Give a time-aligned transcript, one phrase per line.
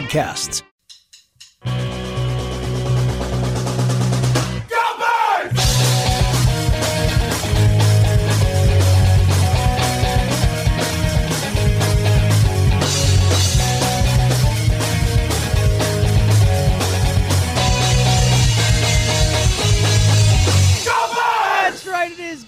[0.00, 0.62] podcasts.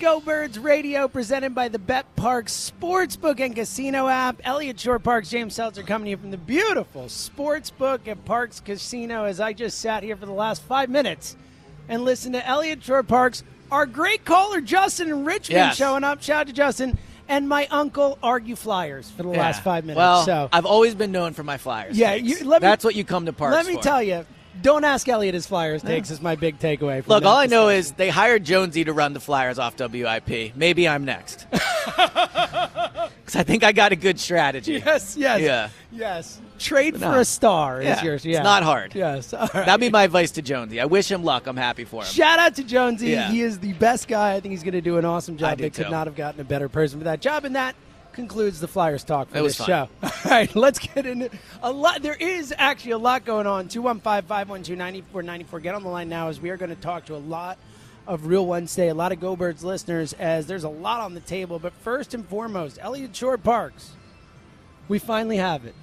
[0.03, 4.41] Go Birds Radio, presented by the Bet Parx Sportsbook and Casino app.
[4.43, 9.39] Eliot Shorr-Parks, James Seltzer coming to you from the beautiful Sportsbook at Parx Casino as
[9.39, 11.37] I just sat here for the last five minutes
[11.89, 15.77] and listened to Eliot Shorr-Parks, our great caller Justin in Richmond Yes.
[15.77, 16.21] showing up.
[16.21, 16.99] Shout out to Justin.
[17.29, 19.39] And my uncle argue flyers for the Yeah.
[19.39, 19.99] last five minutes.
[19.99, 21.97] Well, so I've always been known for my Flyers.
[21.97, 23.83] Yeah, you- let me- that's what you come to parks let me for.
[23.83, 24.27] tell you,
[24.61, 27.03] don't ask Eliot his Flyers takes is my big takeaway.
[27.03, 30.55] From Look, all I know is they hired Jonesy to run the Flyers off WIP.
[30.57, 31.47] Maybe I'm next.
[33.25, 34.75] Because I think I got a good strategy.
[34.85, 35.69] Yes, yes, Yeah.
[35.91, 36.41] yes.
[36.59, 37.13] Trade No.
[37.13, 38.25] for a star is Yeah, yours.
[38.27, 38.95] it's not hard.
[38.95, 39.67] Yes, all right.
[39.67, 40.81] That'd be my advice to Jonesy.
[40.81, 41.47] I wish him luck.
[41.47, 42.09] I'm happy for him.
[42.09, 43.09] Shout out to Jonesy.
[43.11, 43.31] Yeah.
[43.31, 44.35] He is the best guy.
[44.35, 45.59] I think he's going to do an awesome job.
[45.59, 45.91] They could too.
[45.91, 47.45] not have gotten a better person for that job.
[47.45, 47.75] And that
[48.13, 49.67] concludes the Flyers talk for this fun.
[49.67, 49.89] show.
[50.03, 51.31] All right, let's get into
[51.63, 52.03] a lot.
[52.03, 53.69] There is actually a lot going on.
[53.69, 55.61] 215 512 9494.
[55.61, 57.59] Get on the line now as we are going to talk to a lot
[58.07, 61.21] of Real Wednesday, a lot of Go Birds listeners, as there's a lot on the
[61.21, 61.59] table.
[61.59, 63.91] But first and foremost, Eliot Shorr-Parks.
[64.89, 65.75] We finally have it.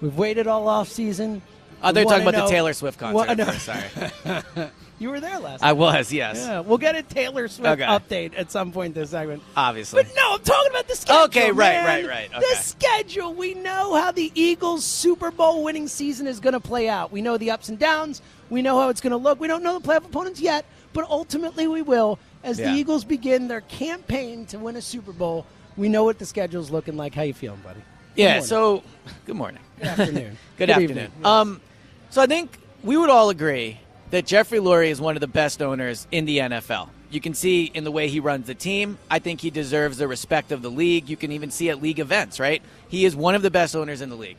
[0.00, 1.42] We've waited all off season.
[1.82, 3.14] Oh, they're talking about the Taylor Swift concert.
[3.14, 3.50] Well, at no.
[3.52, 4.70] Sorry.
[4.98, 5.72] You were there last I night.
[5.74, 6.36] was, yes.
[6.38, 7.82] Yeah, we'll get a Taylor Swift Okay.
[7.82, 9.42] update at some point this segment.
[9.56, 10.02] Obviously.
[10.02, 11.24] But no, I'm talking about the schedule.
[11.24, 12.06] Okay, right, man.
[12.06, 12.40] right, right.
[12.40, 13.34] The schedule.
[13.34, 17.10] We know how the Eagles' Super Bowl winning season is going to play out.
[17.10, 18.22] We know the ups and downs.
[18.50, 19.40] We know how it's going to look.
[19.40, 22.70] We don't know the playoff opponents yet, but ultimately we will as Yeah.
[22.72, 25.44] the Eagles begin their campaign to win a Super Bowl.
[25.76, 27.14] We know what the schedule's looking like.
[27.14, 27.80] How you feeling, buddy?
[28.14, 28.84] Yeah, so
[29.26, 29.60] good morning.
[29.78, 30.38] Good afternoon.
[30.56, 30.90] Good, Good afternoon.
[30.90, 31.10] evening.
[31.26, 31.60] Um,
[32.10, 33.80] so I think we would all agree
[34.14, 36.88] that Jeffrey Lurie is one of the best owners in the NFL.
[37.10, 38.96] You can see in the way he runs the team.
[39.10, 41.08] I think he deserves the respect of the league.
[41.08, 42.62] You can even see at league events, right?
[42.86, 44.36] He is one of the best owners in the league.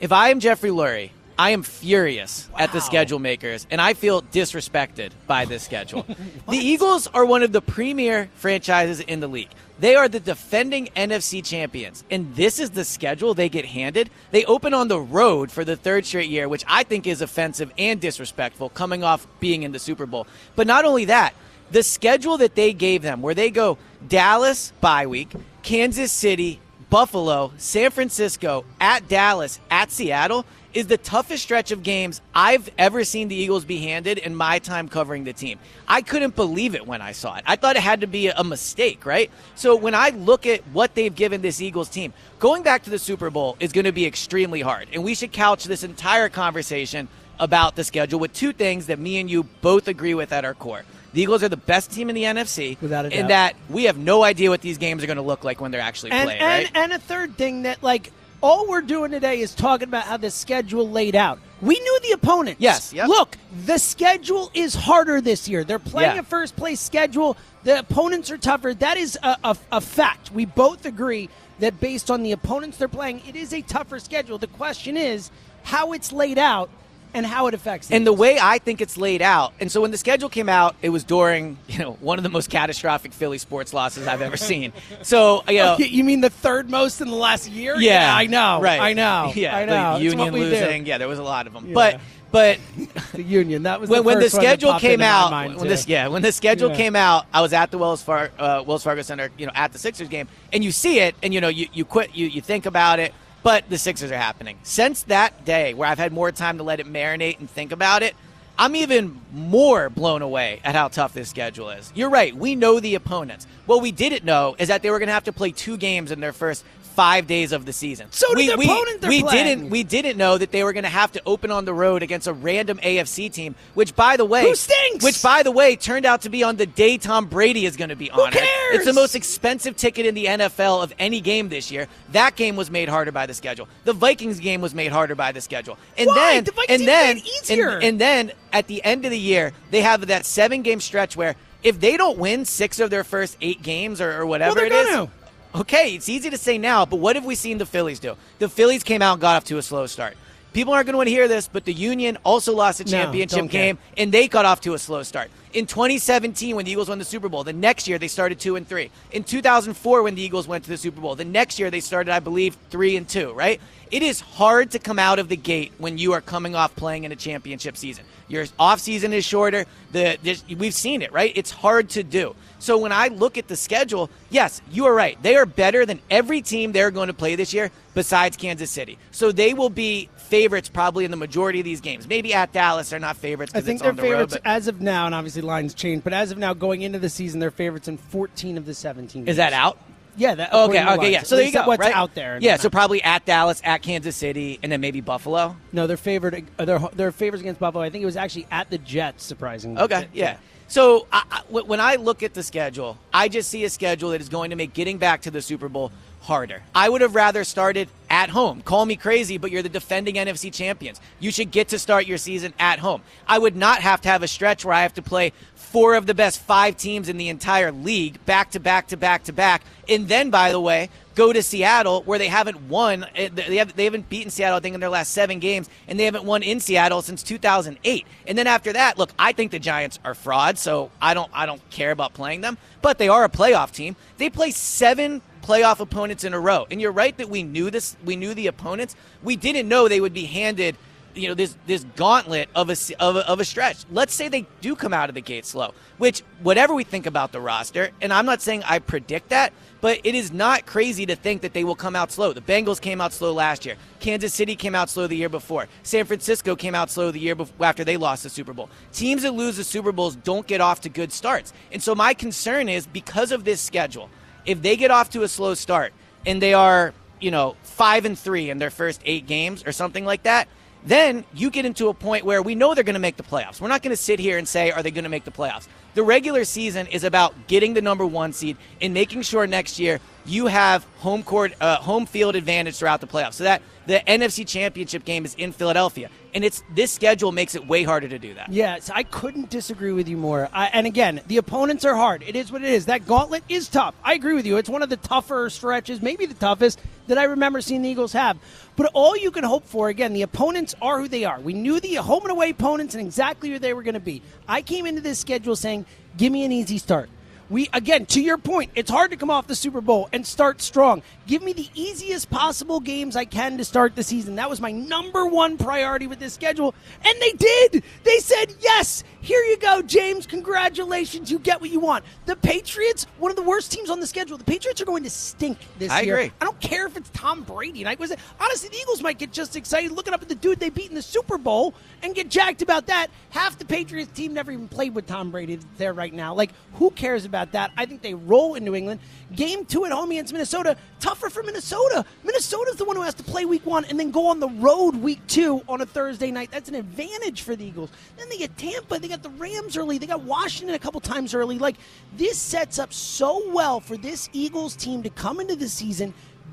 [0.00, 1.10] If I am Jeffrey Lurie,
[1.42, 6.06] I am furious at the schedule makers, and I feel disrespected by this schedule.
[6.48, 9.48] the Eagles are one of the premier franchises in the league.
[9.80, 14.08] They are the defending NFC champions, and this is the schedule they get handed.
[14.30, 17.72] They open on the road for the third straight year, which I think is offensive
[17.76, 20.28] and disrespectful, coming off being in the Super Bowl.
[20.54, 21.34] But not only that,
[21.72, 25.32] the schedule that they gave them, where they go Dallas bye week,
[25.64, 32.20] Kansas City, Buffalo, San Francisco, at Dallas, at Seattle, is the toughest stretch of games
[32.34, 35.58] I've ever seen the Eagles be handed in my time covering the team.
[35.86, 37.44] I couldn't believe it when I saw it.
[37.46, 39.30] I thought it had to be a mistake, right?
[39.54, 42.98] So when I look at what they've given this Eagles team, going back to the
[42.98, 44.88] Super Bowl is going to be extremely hard.
[44.92, 47.08] And we should couch this entire conversation
[47.38, 50.54] about the schedule with two things that me and you both agree with at our
[50.54, 50.84] core.
[51.12, 53.18] The Eagles are the best team in the NFC, Without a doubt.
[53.18, 55.70] and that we have no idea what these games are going to look like when
[55.70, 56.70] they're actually and, playing, and, right?
[56.74, 60.30] and a third thing that like all we're doing today is talking about how the
[60.30, 61.38] schedule laid out.
[61.60, 62.60] We knew the opponents.
[62.60, 63.08] Yes, yep.
[63.08, 65.62] Look, the schedule is harder this year.
[65.64, 66.20] They're playing Yeah.
[66.20, 67.36] a first place schedule.
[67.62, 68.74] The opponents are tougher.
[68.74, 70.32] That is a, a, a fact.
[70.32, 71.28] We both agree
[71.60, 74.38] that based on the opponents they're playing, it is a tougher schedule.
[74.38, 75.30] The question is
[75.62, 76.68] how it's laid out
[77.14, 77.90] and how it affects.
[77.90, 80.74] And the way I think it's laid out, and so when the schedule came out,
[80.82, 84.36] it was during you know one of the most catastrophic Philly sports losses I've ever
[84.36, 84.72] seen.
[85.02, 87.76] So you know, you mean the third most in the last year?
[87.76, 88.60] Yeah, I know.
[88.60, 89.32] Right, I know.
[89.36, 89.92] Yeah, I know.
[89.92, 90.46] What Union we do.
[90.46, 90.86] losing.
[90.86, 91.68] Yeah, there was a lot of them.
[91.68, 91.74] Yeah.
[91.74, 92.00] But
[92.30, 92.58] but
[93.12, 93.64] The Union.
[93.64, 96.08] That was when, the when the first one that schedule came out, when this yeah,
[96.08, 96.76] when the schedule Yeah.
[96.76, 99.72] came out, I was at the Wells Fargo uh, Wells Fargo Center, you know, at
[99.72, 102.40] the Sixers game, and you see it, and you know, you you quit, you you
[102.40, 103.12] think about it,
[103.42, 104.58] but the Sixers are happening.
[104.62, 108.02] Since that day, where I've had more time to let it marinate and think about
[108.02, 108.14] it.
[108.58, 111.90] I'm even more blown away at how tough this schedule is.
[111.94, 112.36] You're right.
[112.36, 113.46] We know the opponents.
[113.66, 116.12] What we didn't know is that they were going to have to play two games
[116.12, 118.06] in their first five days of the season.
[118.10, 119.70] So did we, the we, opponent they're we didn't.
[119.70, 122.26] We didn't know that they were going to have to open on the road against
[122.26, 125.04] a random AFC team, which, by the way, Who stinks?
[125.04, 127.90] Which, by the way, turned out to be on the day Tom Brady is going
[127.90, 128.28] to be on.
[128.28, 128.34] it.
[128.34, 128.76] cares?
[128.76, 131.88] It's the most expensive ticket in the NFL of any game this year.
[132.12, 133.68] That game was made harder by the schedule.
[133.84, 135.78] The Vikings game was made harder by the schedule.
[135.96, 136.14] And Why?
[136.14, 137.68] then, The Vikings and game then, easier.
[137.70, 141.36] And, and then at the end of the year, they have that seven-game stretch where
[141.62, 144.72] if they don't win six of their first eight games or, or whatever they're it
[144.72, 145.08] is.
[145.54, 148.16] Okay, it's easy to say now, but what have we seen the Phillies do?
[148.38, 150.16] The Phillies came out and got off to a slow start.
[150.54, 153.38] People aren't going to want to hear this, but the Union also lost a championship
[153.38, 155.30] don't game, and they got off to a slow start.
[155.52, 158.56] In 2017, when the Eagles won the Super Bowl, the next year they started two
[158.56, 158.90] and three.
[159.10, 162.10] In 2004, when the Eagles went to the Super Bowl, the next year they started,
[162.10, 163.32] I believe, three and two.
[163.32, 163.60] Right?
[163.90, 167.04] It is hard to come out of the gate when you are coming off playing
[167.04, 168.06] in a championship season.
[168.26, 169.66] Your off season is shorter.
[169.92, 171.30] The this, we've seen it, right?
[171.36, 172.34] It's hard to do.
[172.58, 175.22] So when I look at the schedule, yes, you are right.
[175.22, 178.96] They are better than every team they're going to play this year besides Kansas City.
[179.10, 182.08] So they will be favorites probably in the majority of these games.
[182.08, 184.08] Maybe at Dallas they're not favorites I think it's they're on the road.
[184.08, 186.04] favorites But as of now, and obviously lines change.
[186.04, 189.28] But as of now, going into the season, they're favorites in 14 of the 17.
[189.28, 189.78] is that out?
[190.16, 190.34] Yeah.
[190.34, 191.08] That, Okay, okay, lines.
[191.10, 191.22] yeah.
[191.22, 191.66] So there you go.
[191.66, 191.94] What's right?
[191.94, 192.38] out there?
[192.40, 195.56] Yeah, so probably at Dallas, at Kansas City, and then maybe Buffalo.
[195.72, 196.44] no, they're favored.
[196.58, 197.82] Uh, they're they're favorites against Buffalo.
[197.82, 199.24] I think it was actually at the Jets.
[199.24, 199.80] Surprisingly.
[199.82, 200.36] Okay, yeah.
[200.68, 204.20] So I, I, when I look at the schedule, I just see a schedule that
[204.22, 205.92] is going to make getting back to the Super Bowl
[206.22, 206.62] harder.
[206.74, 208.62] I would have rather started at home.
[208.62, 211.00] Call me crazy, but you're the defending NFC champions.
[211.20, 213.02] You should get to start your season at home.
[213.26, 216.06] I would not have to have a stretch where I have to play four of
[216.06, 219.62] the best five teams in the entire league back to back to back to back.
[219.88, 223.04] And then, by the way, go to Seattle where they haven't won.
[223.16, 225.98] eh, They, have, they haven't beaten Seattle, I think, in their last seven games, and
[225.98, 228.06] they haven't won in Seattle since 2008.
[228.26, 231.46] And then after that, look, I think the Giants are frauds, so I don't I
[231.46, 232.58] don't care about playing them.
[232.82, 233.96] But they are a playoff team.
[234.18, 236.66] They play seven playoff opponents in a row.
[236.70, 237.96] And you're right that we knew this.
[238.04, 238.96] We knew the opponents.
[239.22, 240.76] We didn't know they would be handed
[241.14, 243.84] you know this this gauntlet of a, of a of a stretch.
[243.90, 247.32] Let's say they do come out of the gate slow, which whatever we think about
[247.32, 251.16] the roster, and I'm not saying I predict that, but it is not crazy to
[251.16, 252.32] think that they will come out slow.
[252.32, 253.76] The Bengals came out slow last year.
[254.00, 255.68] Kansas City came out slow the year before.
[255.82, 258.68] San Francisco came out slow the year before, after they lost the Super Bowl.
[258.92, 261.52] Teams that lose the Super Bowls don't get off to good starts.
[261.70, 264.08] And so my concern is because of this schedule,
[264.46, 265.92] if they get off to a slow start
[266.26, 270.04] and they are, you know, 5 and 3 in their first 8 games or something
[270.04, 270.48] like that,
[270.84, 273.60] then you get into a point where we know they're going to make the playoffs.
[273.60, 275.68] We're not going to sit here and say, are they going to make the playoffs?
[275.94, 280.00] The regular season is about getting the number one seed and making sure next year
[280.24, 283.34] you have home court, uh, home field advantage throughout the playoffs.
[283.34, 287.66] So that the NFC Championship game is in Philadelphia, and it's this schedule makes it
[287.66, 288.52] way harder to do that.
[288.52, 290.48] Yes, I couldn't disagree with you more.
[290.52, 292.22] I, and again, the opponents are hard.
[292.22, 292.86] It is what it is.
[292.86, 293.94] That gauntlet is tough.
[294.04, 294.56] I agree with you.
[294.56, 298.12] It's one of the tougher stretches, maybe the toughest that I remember seeing the Eagles
[298.12, 298.38] have.
[298.76, 301.40] But all you can hope for, again, the opponents are who they are.
[301.40, 304.22] We knew the home and away opponents and exactly who they were going to be.
[304.48, 307.10] I came into this schedule saying, give me an easy start.
[307.52, 310.62] We again, to your point, it's hard to come off the Super Bowl and start
[310.62, 311.02] strong.
[311.26, 314.36] Give me the easiest possible games I can to start the season.
[314.36, 317.84] That was my number one priority with this schedule, and they did.
[318.04, 320.26] They said, "Yes, here you go, James.
[320.26, 324.06] Congratulations, you get what you want." The Patriots, one of the worst teams on the
[324.06, 324.36] schedule.
[324.36, 326.16] The Patriots are going to stink this I year.
[326.16, 326.32] agree.
[326.40, 327.86] I don't care if it's Tom Brady.
[327.86, 330.70] I was honestly, the Eagles might get just excited looking up at the dude they
[330.70, 333.08] beat in the Super Bowl and get jacked about that.
[333.30, 336.34] Half the Patriots team never even played with Tom Brady there right now.
[336.34, 337.70] Like, who cares about that?
[337.76, 339.00] I think they roll in New England.
[339.34, 342.04] Game two at home against Minnesota, tougher for Minnesota.
[342.24, 344.96] Minnesota's the one who has to play week one and then go on the road
[344.96, 346.50] week two on a Thursday night.
[346.50, 347.90] That's an advantage for the Eagles.
[348.16, 351.34] Then they get Tampa, they got the Rams early, they got Washington a couple times
[351.34, 351.58] early.
[351.58, 351.76] Like,
[352.16, 356.12] this sets up so well for this Eagles team to come into the season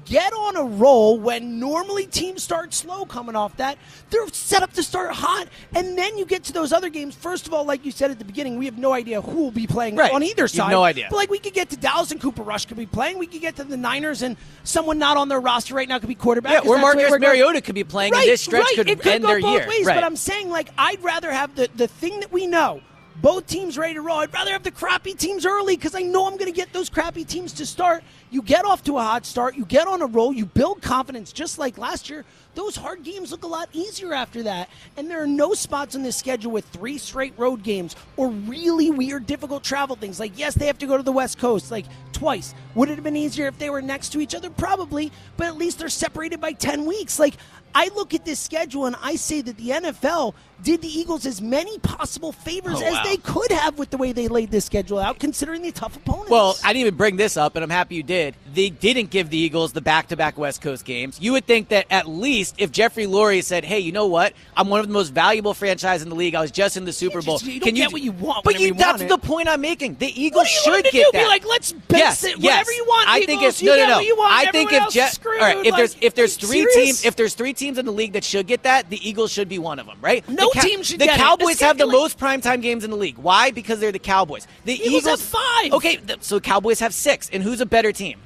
[0.09, 3.77] get on a roll when normally teams start slow coming off that.
[4.09, 7.15] They're set up to start hot, and then you get to those other games.
[7.15, 9.51] First of all, like you said at the beginning, we have no idea who will
[9.51, 10.11] be playing Right.
[10.11, 10.71] on either side.
[10.71, 11.07] no idea.
[11.09, 13.19] But like we could get to Dallas and Cooper Rush could be playing.
[13.19, 16.09] We could get to the Niners and someone not on their roster right now could
[16.09, 16.63] be quarterback.
[16.63, 18.75] Yeah, or Marcus Mariota could be playing, right, and this stretch right.
[18.75, 19.67] could, it could end go their both year.
[19.67, 19.95] Ways, right.
[19.95, 22.81] But I'm saying, like, I'd rather have the, the thing that we know.
[23.21, 24.19] Both teams ready to roll.
[24.19, 26.89] I'd rather have the crappy teams early because I know I'm going to get those
[26.89, 28.03] crappy teams to start.
[28.31, 31.33] You get off to a hot start, you get on a roll, you build confidence
[31.33, 32.23] just like last year.
[32.55, 34.69] Those hard games look a lot easier after that.
[34.95, 38.89] And there are no spots on this schedule with three straight road games or really
[38.89, 40.19] weird, difficult travel things.
[40.19, 42.53] Like, yes, they have to go to the West Coast like twice.
[42.75, 44.49] Would it have been easier if they were next to each other?
[44.49, 47.19] Probably, but at least they're separated by 10 weeks.
[47.19, 47.35] Like,
[47.75, 51.41] I look at this schedule and I say that the NFL did the Eagles as
[51.41, 53.03] many possible favors Oh, as wow.
[53.05, 56.29] they could have with the way they laid this schedule out, considering the tough opponents.
[56.29, 58.35] Well, I didn't even bring this up, and I'm happy you did.
[58.53, 61.17] They didn't give the Eagles the back-to-back West Coast games.
[61.21, 64.33] You would think that at least if Jeffrey Lurie said, "Hey, you know what?
[64.57, 66.35] I'm one of the most valuable franchise in the league.
[66.35, 67.39] I was just in the Super just- Bowl.
[67.41, 69.95] you don't get what you want But you, you that's the point I'm making.
[69.95, 71.11] The Eagles you should to get do?
[71.13, 71.23] that.
[71.23, 72.43] Be like, let's base yes, it yes.
[72.43, 73.07] whatever you want.
[73.07, 73.99] I think Eagles, if you no, no, no.
[74.01, 74.17] you.
[74.21, 75.39] I think if else Je- is screwed.
[75.39, 76.75] all right, if there's if there's three serious?
[76.75, 79.49] teams, if there's three teams in the league that should get that, the Eagles should
[79.49, 80.27] be one of them, right?
[80.27, 81.17] No the team should The get it.
[81.17, 83.17] The Cowboys have the most primetime games in the league.
[83.17, 83.51] Why?
[83.51, 84.47] Because they're the Cowboys.
[84.65, 85.73] The Eagles have five.
[85.73, 88.19] Okay, so Cowboys have six, and who's a better team?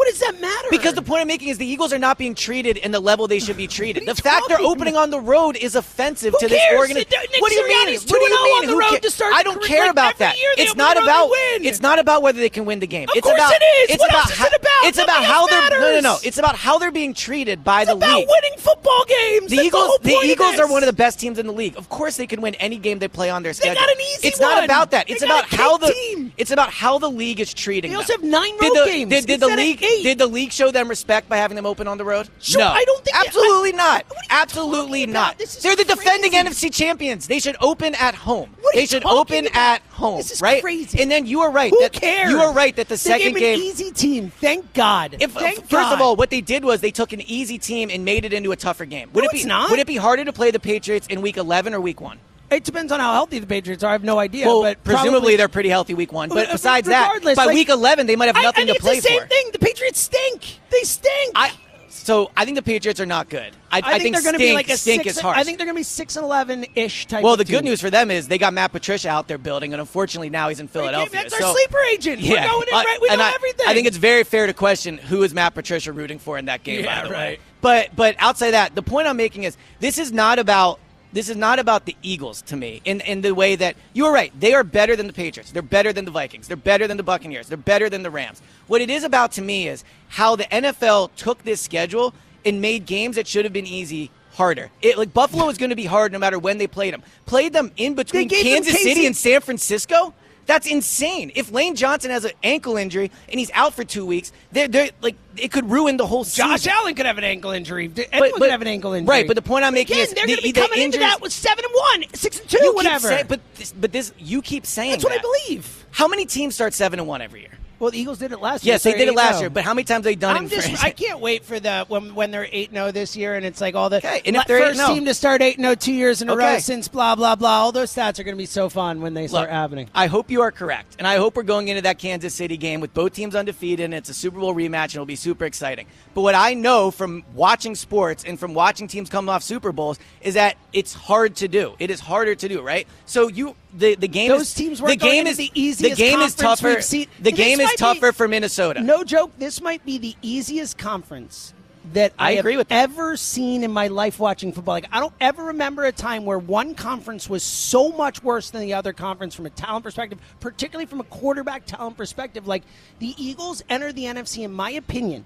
[0.00, 0.68] What does that matter?
[0.70, 3.28] Because the point I'm making is the Eagles are not being treated in the level
[3.28, 4.06] they should be treated.
[4.06, 7.12] The fact they're opening on the road is offensive Who to this organization.
[7.38, 7.86] What do you mean?
[8.00, 8.70] What do you oh mean?
[8.70, 10.36] Who ca- I don't care Like, about that.
[10.56, 11.28] It's not about.
[11.60, 13.10] It's not about whether they can win the game.
[13.10, 13.52] Of it's course about.
[13.52, 13.90] it is.
[13.90, 14.84] It's What about else is how, it about?
[14.84, 15.70] It's about how else they're.
[15.70, 16.00] No, no, no.
[16.12, 16.24] matters.
[16.24, 18.28] It's about how they're being treated by it's the about league.
[18.28, 19.50] winning football games.
[19.50, 21.76] The That's Eagles, the Eagles are one of the best teams in the league.
[21.76, 23.74] Of course, they can win any game they play on their schedule.
[23.74, 25.10] They got an easy it's not about that.
[25.10, 26.30] They about how the.
[26.38, 29.48] It's about how the league is treating They also have nine road games did the
[29.48, 29.82] league?
[29.98, 30.02] Eight.
[30.02, 32.28] Did the league show them respect by having them open on the road?
[32.40, 34.04] Sure, no, I don't think- Absolutely I- not.
[34.08, 35.28] what are you Absolutely not.
[35.30, 35.38] about?
[35.38, 36.32] This is They're the defending.
[36.32, 37.26] NFC champions.
[37.26, 38.54] They should open at home.
[38.74, 39.56] They should open about?
[39.56, 40.16] at home.
[40.18, 40.62] This is right?
[40.62, 41.00] crazy.
[41.02, 41.70] And then you are right.
[41.70, 42.30] Who that, cares?
[42.30, 43.54] You are right that the they second gave game.
[43.60, 44.30] an easy team.
[44.40, 45.16] Thank God.
[45.20, 45.92] If, Thank first God.
[45.94, 48.52] of all, what they did was they took an easy team and made it into
[48.52, 49.10] a tougher game.
[49.12, 49.70] Would No, it be it's not.
[49.70, 52.18] Would it be harder to play the Patriots in Week 11 or Week One?
[52.50, 53.88] It depends on how healthy the Patriots are.
[53.88, 54.46] I have no idea.
[54.46, 56.28] well, but presumably probably- they're pretty healthy Week One.
[56.28, 58.74] But Uh, besides that, by like- Week 11 they might have nothing I- and to
[58.74, 59.26] it's play the same for.
[59.26, 59.50] thing.
[59.52, 60.58] The Patriots stink.
[60.70, 61.32] They stink.
[61.34, 61.52] I
[61.90, 63.52] so I think the Patriots are not good.
[63.70, 65.16] I, I, think, they're going to be like a stink six.
[65.16, 65.36] is harsh.
[65.36, 67.22] I think they're going to be six and eleven ish type.
[67.22, 67.56] well, the team.
[67.56, 70.48] good news for them is they got Matt Patricia out there building, and unfortunately now
[70.48, 71.22] he's in Philadelphia.
[71.22, 72.22] That's our sleeper agent.
[72.22, 72.98] We're going in right.
[73.00, 73.66] We know I, everything.
[73.68, 76.64] I think it's very fair to question who is Matt Patricia rooting for in that
[76.64, 76.84] game.
[76.84, 77.40] Yeah, by the way, right.
[77.60, 80.80] but but outside of that, the point I'm making is this is not about
[81.12, 84.12] this is not about the Eagles to me in in the way that you are
[84.12, 84.32] right.
[84.38, 85.50] They are better than the Patriots.
[85.50, 86.48] They're better than the Vikings.
[86.48, 87.48] They're better than the Buccaneers.
[87.48, 88.42] They're better than the Rams.
[88.66, 92.14] What it is about to me is how the NFL took this schedule
[92.44, 94.70] and made games that should have been easy harder.
[94.80, 97.02] It, like Buffalo is going to be hard no matter when they played them.
[97.26, 100.14] Played them in between Kansas City and San Francisco.
[100.50, 101.30] That's insane.
[101.36, 104.90] If Lane Johnson has an ankle injury and he's out for two weeks, they're, they're
[105.00, 106.50] like it could ruin the whole season.
[106.50, 107.88] Josh Allen could have an ankle injury.
[108.10, 109.08] Anyone could have an ankle injury.
[109.08, 110.80] Right, but the point I'm making Again, is they're the, going to be the coming
[110.80, 113.06] into injuries- that with seven and one, six and two, whatever.
[113.06, 115.86] say- but this, but this you keep saying That's what I believe.
[115.92, 117.56] How many teams start seven and one every year?
[117.80, 118.74] Well, the Eagles did it last year.
[118.74, 120.50] Yes, they did it last year, but how many times have they done I'm it?
[120.50, 120.84] just.
[120.84, 123.58] I can't wait for the when when they're eight zero oh this year, and it's
[123.58, 124.94] like all the Okay, and if they're first 8-0.
[124.94, 127.60] team to start eight zero oh two years in a row since blah blah blah.
[127.60, 129.88] All those stats are going to be so fun when they start Look, happening.
[129.94, 132.80] I hope you are correct, and I hope we're going into that Kansas City game
[132.80, 135.86] with both teams undefeated, and it's a Super Bowl rematch, and it'll be super exciting.
[136.12, 139.98] But what I know from watching sports and from watching teams come off Super Bowls
[140.20, 141.76] is that it's hard to do.
[141.78, 142.86] It is harder to do, right?
[143.06, 146.20] So you the the game Those is teams the game is the easiest the game
[146.20, 146.80] is tougher.
[146.80, 148.80] The game is might be- tougher for Minnesota.
[148.80, 149.32] No joke.
[149.38, 151.54] This might be the easiest conference
[151.92, 152.90] that I I, have agree with that.
[152.90, 154.74] ever seen in my life watching football.
[154.74, 158.62] Like I don't ever remember a time where one conference was so much worse than
[158.62, 162.46] the other conference from a talent perspective, particularly from a quarterback talent perspective.
[162.46, 162.64] Like
[162.98, 165.24] the Eagles enter the NFC, in my opinion.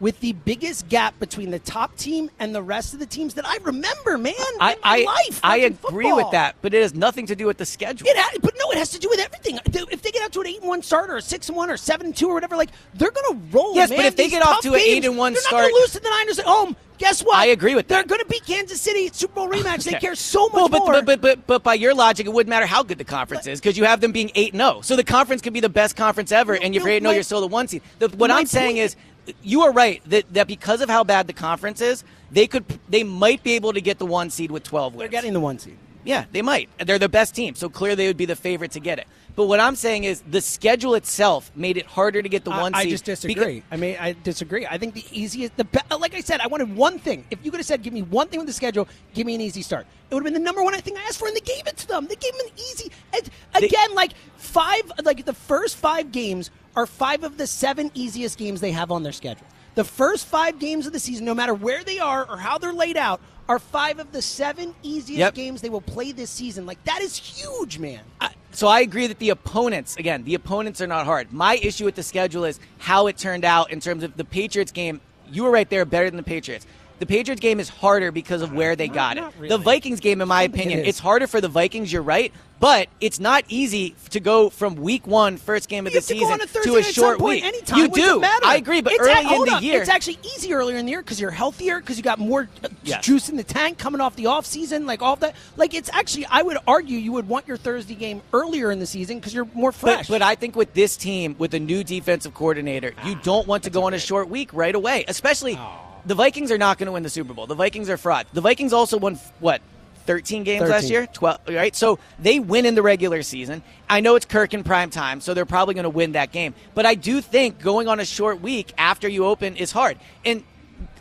[0.00, 3.46] With the biggest gap between the top team and the rest of the teams that
[3.46, 5.40] I remember, man, I in my I, life.
[5.42, 6.16] I agree football.
[6.16, 8.06] with that, but it has nothing to do with the schedule.
[8.08, 9.60] It but no, it has to do with everything.
[9.64, 11.70] If they get out to an eight and one start or a six and one
[11.70, 13.74] or seven and two or whatever, like they're going to roll.
[13.74, 13.98] Yes, man.
[14.00, 15.92] but if they These get off to an eight and one they're start- to lose
[15.92, 16.76] to the Niners at home.
[16.98, 17.36] Guess what?
[17.36, 19.84] I agree with They're going to beat Kansas City Super Bowl rematch.
[19.84, 20.92] They care so much well, but, more.
[20.92, 23.60] But, but, but, but by your logic, it wouldn't matter how good the conference is
[23.60, 24.80] because you have them being 8 0.
[24.82, 27.40] So the conference could be the best conference ever, and you're 8 0, you're still
[27.40, 27.82] the one seed.
[27.98, 28.96] The, what I'm saying is,
[29.42, 33.04] you are right that, that because of how bad the conference is, they could they
[33.04, 35.00] might be able to get the one seed with 12 wins.
[35.00, 35.78] they're getting the one seed.
[36.04, 36.68] Yeah, they might.
[36.84, 39.06] They're the best team, so clearly they would be the favorite to get it.
[39.36, 42.72] But what I'm saying is the schedule itself made it harder to get the one
[42.72, 42.88] I, seed.
[42.88, 43.64] I just disagree.
[43.70, 44.64] I mean, I disagree.
[44.66, 47.24] I think the easiest, the be- uh, like I said, I wanted one thing.
[47.30, 49.40] If you could have said, "Give me one thing with the schedule," give me an
[49.40, 49.86] easy start.
[50.10, 51.76] It would have been the number one thing I asked for, and they gave it
[51.78, 52.06] to them.
[52.06, 52.92] They gave them an easy.
[53.12, 53.30] And
[53.64, 58.60] again, like five, like the first five games are five of the seven easiest games
[58.60, 59.46] they have on their schedule.
[59.74, 62.72] The first five games of the season, no matter where they are or how they're
[62.72, 65.34] laid out, are five of the seven easiest Yep.
[65.34, 66.64] games they will play this season.
[66.64, 68.00] Like that is huge, man.
[68.20, 71.32] I, so I agree that the opponents, again, the opponents are not hard.
[71.32, 74.72] My issue with the schedule is how it turned out in terms of the Patriots
[74.72, 75.00] game.
[75.30, 76.66] You were right there, better than the Patriots.
[77.00, 79.24] The Patriots game is harder because of where they got it.
[79.36, 79.48] really.
[79.48, 81.92] The Vikings game, in my I don't think opinion, it it's harder for the Vikings.
[81.92, 86.00] You're right, but it's not easy to go from week one, first game of You
[86.00, 87.44] the to season, Thursday to a short point week.
[87.44, 87.78] Anytime.
[87.80, 88.22] You do.
[88.24, 89.62] I agree, but It's early a- in the up.
[89.62, 92.48] year, it's actually easy earlier in the year because you're healthier because you got more
[92.62, 93.04] uh, Yes.
[93.04, 95.34] juice in the tank coming off the off season, like all that.
[95.56, 98.86] Like it's actually, I would argue you would want your Thursday game earlier in the
[98.86, 100.06] season because you're more fresh.
[100.06, 103.64] But, but I think with this team, with a new defensive coordinator, you don't want
[103.64, 105.04] to go on a short week right away.
[105.08, 105.58] Especially,
[106.06, 107.46] the Vikings are not going to win the Super Bowl.
[107.46, 108.26] The Vikings are fraud.
[108.32, 109.60] The Vikings also won what?
[110.06, 111.74] 13 games last year, 12, right?
[111.74, 113.62] So they win in the regular season.
[113.88, 116.54] I know it's Kirk in prime time, so they're probably going to win that game.
[116.74, 119.98] But I do think going on a short week after you open is hard.
[120.24, 120.44] And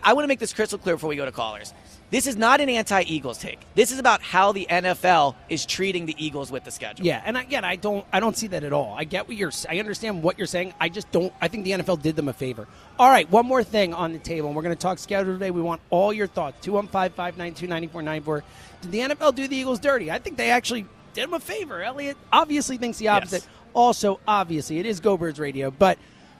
[0.01, 1.73] I want to make this crystal clear before we go to callers.
[2.13, 3.59] This is not an anti-Eagles take.
[3.73, 7.03] This is about how the NFL is treating the Eagles with the schedule.
[7.03, 8.93] yeah, and again, I don't, I don't see that at all.
[8.95, 10.75] I get what you're, I understand what you're saying.
[10.79, 11.33] I just don't.
[11.41, 12.67] I think the NFL did them a favor.
[12.99, 15.49] All right, one more thing on the table, and we're going to talk schedule today.
[15.49, 16.63] We want all your thoughts.
[16.63, 18.43] Two one five five nine two ninety four ninety four.
[18.83, 20.11] Did the NFL do the Eagles dirty?
[20.11, 21.81] I think they actually did them a favor.
[21.81, 23.41] Eliot obviously thinks the opposite.
[23.41, 23.47] Yes.
[23.73, 25.97] Also, obviously, it is Go Birds Radio, but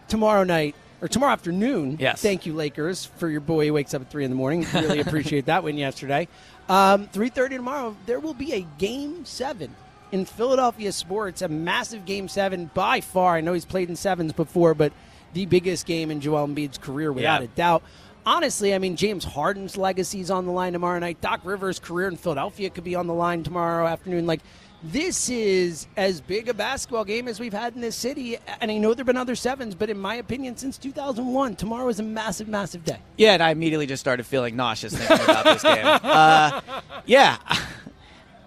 [0.08, 1.98] tomorrow night or tomorrow afternoon.
[2.00, 2.22] Yes.
[2.22, 4.66] Thank you, Lakers, for your boy who wakes up at three in the morning.
[4.74, 6.28] Really appreciate that win yesterday.
[6.70, 7.96] Um, three thirty tomorrow.
[8.06, 9.76] There will be a game seven
[10.14, 11.42] in Philadelphia sports.
[11.42, 13.36] A massive game seven by far.
[13.36, 14.94] I know he's played in sevens before, but
[15.34, 17.46] the biggest game in Joel Embiid's career without Yeah.
[17.46, 17.84] a doubt.
[18.26, 21.20] Honestly, I mean, James Harden's legacy is on the line tomorrow night.
[21.20, 24.26] Doc Rivers' career in Philadelphia could be on the line tomorrow afternoon.
[24.26, 24.40] Like,
[24.84, 28.38] this is as big a basketball game as we've had in this city.
[28.60, 31.88] And I know there have been other sevens, but in my opinion, since 2001, tomorrow
[31.88, 33.00] is a massive, massive day.
[33.18, 35.86] Yeah, and I immediately just started feeling nauseous thinking about this game.
[35.86, 36.62] Uh,
[37.06, 37.38] yeah,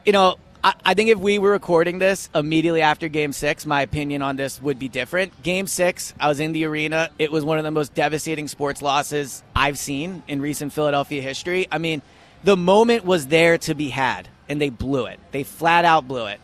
[0.04, 3.82] you know, I, I think if we were recording this immediately after Game Six, my
[3.82, 5.42] opinion on this would be different.
[5.42, 7.10] Game Six, I was in the arena.
[7.18, 11.66] It was one of the most devastating sports losses I've seen in recent Philadelphia history.
[11.72, 12.02] I mean,
[12.44, 15.18] the moment was there to be had, and they blew it.
[15.32, 16.40] They flat out blew it.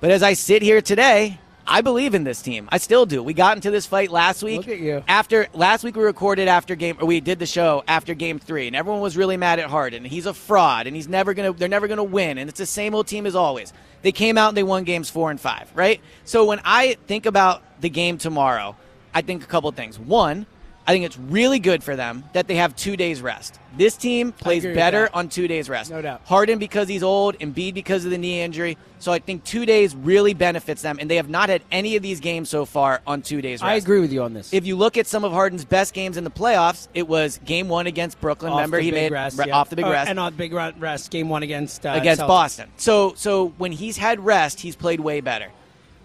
[0.00, 2.68] But as I sit here today, I believe in this team.
[2.70, 3.22] I still do.
[3.22, 4.58] We got into this fight last week.
[4.58, 5.02] Look at you.
[5.08, 8.68] After last week, we recorded after game, or we did the show after game three,
[8.68, 10.04] and everyone was really mad at Harden.
[10.04, 11.52] He's a fraud, and he's never gonna.
[11.52, 13.72] They're never gonna win, and it's the same old team as always.
[14.02, 16.00] They came out and they won games four and five, right?
[16.24, 18.76] So when I think about the game tomorrow,
[19.12, 19.98] I think a couple things.
[19.98, 20.46] One,
[20.88, 23.58] I think it's really good for them that they have two days rest.
[23.76, 25.90] This team plays better on two days rest.
[25.90, 26.20] No doubt.
[26.24, 28.78] Harden because he's old, and Embiid because of the knee injury.
[29.00, 32.02] So I think two days really benefits them, and they have not had any of
[32.02, 33.64] these games so far on two days rest.
[33.68, 34.52] I agree with you on this.
[34.54, 37.68] If you look at some of Harden's best games in the playoffs, it was Game
[37.68, 38.52] One against Brooklyn.
[38.52, 39.56] Off Remember, he made rest, re- yeah.
[39.56, 42.22] off the big Uh, rest and on the big rest, game one against uh, against
[42.22, 42.28] Celtics.
[42.28, 42.70] Boston.
[42.76, 45.48] So so when he's had rest, he's played way better.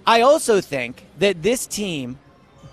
[0.07, 2.17] I also think that this team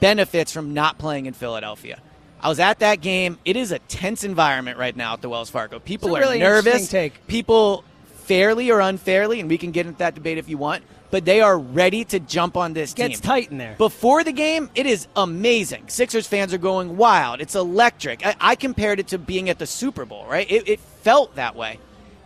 [0.01, 2.01] benefits from not playing in Philadelphia.
[2.41, 3.39] I was at that game.
[3.45, 5.81] It is a tense environment right now at the Wells Fargo.
[5.81, 6.95] People a are really nervous.
[7.27, 11.25] People fairly or unfairly, and we can get into that debate if you want, but
[11.25, 13.09] they are ready to jump on this team.
[13.09, 13.75] Gets tight in there.
[13.79, 15.89] Before the game, it is amazing.
[15.89, 17.41] Sixers fans are going wild.
[17.41, 18.25] It's electric.
[18.25, 20.49] I, I compared it to being at the Super Bowl, right?
[20.49, 21.81] It, it felt that way.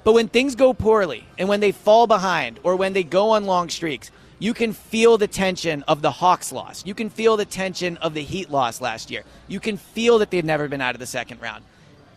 [0.04, 3.44] But when things go poorly and when they fall behind or when they go on
[3.44, 4.10] long streaks,
[4.42, 6.84] you can feel the tension of the Hawks loss.
[6.84, 9.22] You can feel the tension of the Heat loss last year.
[9.46, 11.62] You can feel that they've never been out of the second round.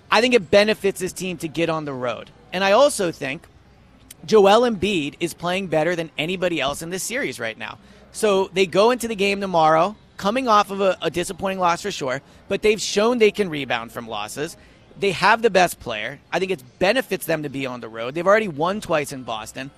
[0.09, 2.31] I think it benefits this team to get on the road.
[2.51, 3.45] And I also think
[4.25, 7.77] Joel Embiid is playing better than anybody else in this series right now.
[8.11, 11.91] So they go into the game tomorrow, coming off of a, a disappointing loss for
[11.91, 14.57] sure, but they've shown they can rebound from losses.
[14.97, 16.19] They have the best player.
[16.33, 18.15] I think it benefits them to be on the road.
[18.15, 19.69] They've already won twice in Boston.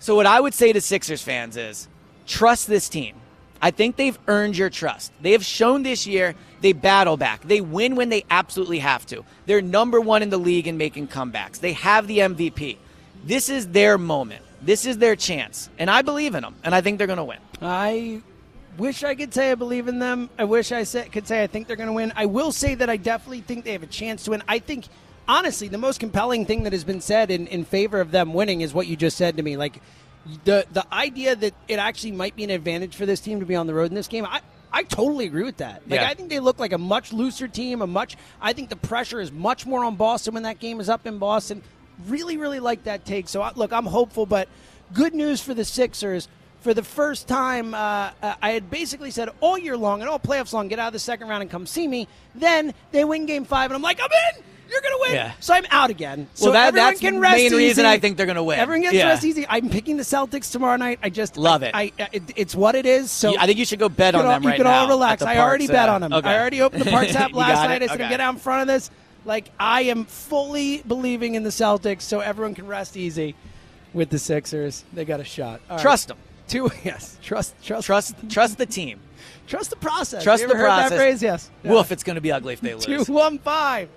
[0.00, 1.86] So what I would say to Sixers fans is
[2.26, 3.16] trust this team.
[3.60, 5.12] I think they've earned your trust.
[5.20, 7.42] They have shown this year they battle back.
[7.42, 9.26] They win when they absolutely have to.
[9.44, 11.60] They're number one in the league in making comebacks.
[11.60, 12.78] They have the MVP.
[13.24, 14.42] This is their moment.
[14.62, 15.68] This is their chance.
[15.78, 16.54] And I believe in them.
[16.64, 17.38] And I think they're going to win.
[17.60, 18.22] I
[18.78, 20.30] wish I could say I believe in them.
[20.38, 22.10] I wish I could say I think they're going to win.
[22.16, 24.42] I will say that I definitely think they have a chance to win.
[24.48, 24.86] I think,
[25.30, 28.60] honestly, the most compelling thing that has been said in, in favor of them winning
[28.60, 29.56] is what you just said to me.
[29.56, 29.80] Like
[30.44, 33.54] the the idea that it actually might be an advantage for this team to be
[33.54, 34.26] on the road in this game.
[34.26, 34.40] I,
[34.72, 35.88] I totally agree with that.
[35.88, 36.08] Like Yeah.
[36.08, 37.80] I think they look like a much looser team.
[37.80, 38.16] A much.
[38.40, 41.18] I think the pressure is much more on Boston when that game is up in
[41.18, 41.62] Boston.
[42.06, 43.28] Really, really like that take.
[43.28, 44.48] So I, look, I'm hopeful, but
[44.92, 46.28] good news for the Sixers.
[46.60, 50.18] For the first time, uh, uh, I had basically said all year long and all
[50.18, 52.06] playoffs long, get out of the second round and come see me.
[52.34, 54.44] Then they win Game Five, and I'm like, I'm in.
[54.70, 55.14] You're gonna win.
[55.14, 55.32] Yeah.
[55.40, 56.28] So I'm out again.
[56.34, 57.84] So Well, that- everyone that's can the rest main reason.
[57.86, 58.58] I think they're gonna win.
[58.60, 59.08] Everyone gets Yeah.
[59.08, 59.44] rest easy.
[59.48, 60.98] I'm picking the Celtics tomorrow night.
[61.02, 61.74] I just Love I- it.
[61.98, 62.22] I, it.
[62.36, 63.10] It's what it is.
[63.10, 65.22] So I think you should go bet on can all, them you can all relax.
[65.22, 66.12] I already bet uh, on them.
[66.12, 66.28] okay.
[66.28, 67.82] I already opened the Parx app last night.
[67.82, 68.08] I said, Okay.
[68.10, 68.90] get out in front of this.
[69.24, 73.34] Like I am fully believing in the Celtics, so everyone can rest easy
[73.92, 74.84] with the Sixers.
[74.92, 75.60] They got a shot.
[75.68, 75.82] All right.
[75.82, 76.16] Trust them.
[76.48, 76.70] Two.
[76.84, 77.18] Yes.
[77.22, 77.54] Trust.
[77.62, 77.86] Trust.
[77.86, 79.00] Trust trust the team.
[79.46, 80.22] Trust the process.
[80.22, 80.90] Trust the process.
[80.90, 81.22] That phrase?
[81.22, 81.50] Yes.
[81.64, 82.84] Woof, it's going to be ugly if they lose.
[83.06, 83.88] 215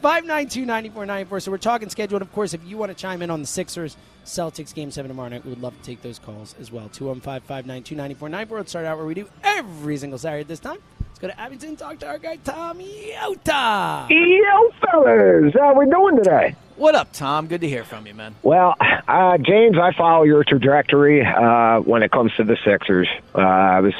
[0.00, 1.40] 592 9494.
[1.40, 2.16] So we're talking schedule.
[2.16, 5.08] And of course, if you want to chime in on the Sixers Celtics game seven
[5.08, 6.88] tomorrow night, we would love to take those calls as well.
[6.88, 8.58] 215 592 9494.
[8.58, 10.78] Let's start out where we do every single Saturday at this time.
[11.00, 14.06] Let's go to Abington, talk to our guy, Tom Iota.
[14.08, 16.54] Yo, fellas, how we doing today?
[16.76, 17.46] What up, Tom?
[17.46, 18.34] Good to hear from you, man.
[18.42, 23.08] Well, uh, James, I follow your trajectory uh, when it comes to the Sixers.
[23.34, 23.92] Uh, I was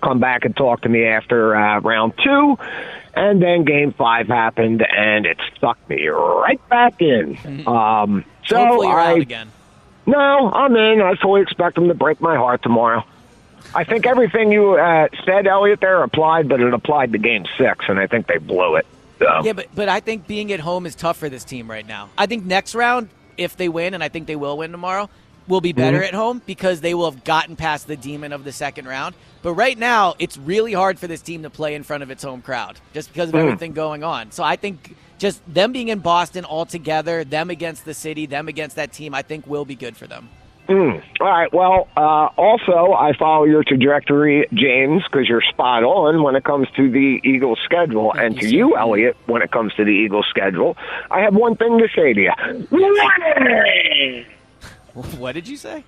[0.00, 2.56] come back and talk to me after uh, round two,
[3.14, 7.38] and then Game Five happened, and it sucked me right back in.
[7.66, 9.50] Um, so Hopefully you're I out again.
[10.06, 11.00] no, I'm in.
[11.00, 13.04] I fully expect them to break my heart tomorrow.
[13.74, 17.84] I think everything you uh, said, Eliot, there applied, but it applied to Game Six,
[17.88, 18.86] and I think they blew it.
[19.18, 19.42] So.
[19.44, 22.08] Yeah, but but I think being at home is tough for this team right now.
[22.16, 25.10] I think next round, if they win, and I think they will win tomorrow,
[25.48, 28.52] will be better at home because they will have gotten past the demon of the
[28.52, 29.14] second round.
[29.42, 32.22] But right now, it's really hard for this team to play in front of its
[32.22, 34.30] home crowd just because of everything going on.
[34.32, 38.48] So I think just them being in Boston all together, them against the city, them
[38.48, 40.28] against that team, I think will be good for them.
[40.70, 41.02] Mm.
[41.20, 41.52] All right.
[41.52, 46.68] Well, uh, also, I follow your trajectory, James, because you're spot on when it comes
[46.76, 50.76] to the Eagles' schedule, and to you, Eliot, when it comes to the Eagles' schedule.
[51.10, 52.30] I have one thing to say to you.
[55.18, 55.82] What did you say?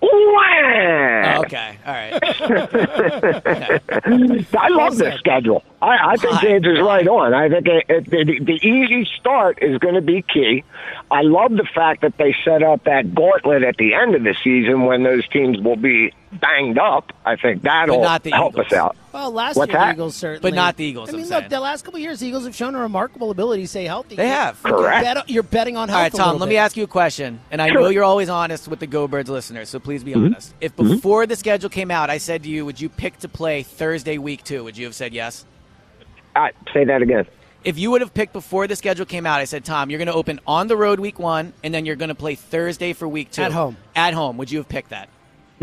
[0.00, 1.40] Wah!
[1.40, 2.22] Okay, all right.
[4.56, 5.62] I love this schedule.
[5.82, 6.40] I, I think Why?
[6.42, 7.34] James is right on.
[7.34, 10.62] I think it, it, the, the easy start is going to be key.
[11.10, 14.34] I love the fact that they set up that gauntlet at the end of the
[14.44, 17.12] season when those teams will be banged up.
[17.24, 18.66] I think that'll not the help Eagles.
[18.68, 18.96] us out.
[19.12, 19.94] Well, last What's year the that?
[19.94, 21.42] Eagles certainly, But not the Eagles, I I'm mean, saying.
[21.42, 23.84] look, the last couple of years, the Eagles have shown a remarkable ability to stay
[23.84, 24.14] healthy.
[24.14, 24.58] They have.
[24.64, 25.04] You're, Correct.
[25.04, 25.96] bet- you're betting on health.
[25.96, 26.52] All right, Tom, little let bit.
[26.52, 27.40] me ask you a question.
[27.50, 27.80] And I Sure.
[27.80, 30.26] know you're always honest with the Go Birds listeners, so please be mm-hmm.
[30.26, 30.54] honest.
[30.60, 30.92] If mm-hmm.
[30.94, 34.16] before the schedule came out, I said to you, would you pick to play Thursday
[34.16, 34.62] week two?
[34.62, 35.44] Would you have said yes?
[36.34, 37.26] Uh, say that again.
[37.64, 40.08] If you would have picked before the schedule came out, I said, Tom, you're going
[40.08, 43.06] to open on the road week one, and then you're going to play Thursday for
[43.06, 43.42] week two.
[43.42, 43.76] At home.
[43.94, 44.36] At home.
[44.38, 45.08] Would you have picked that?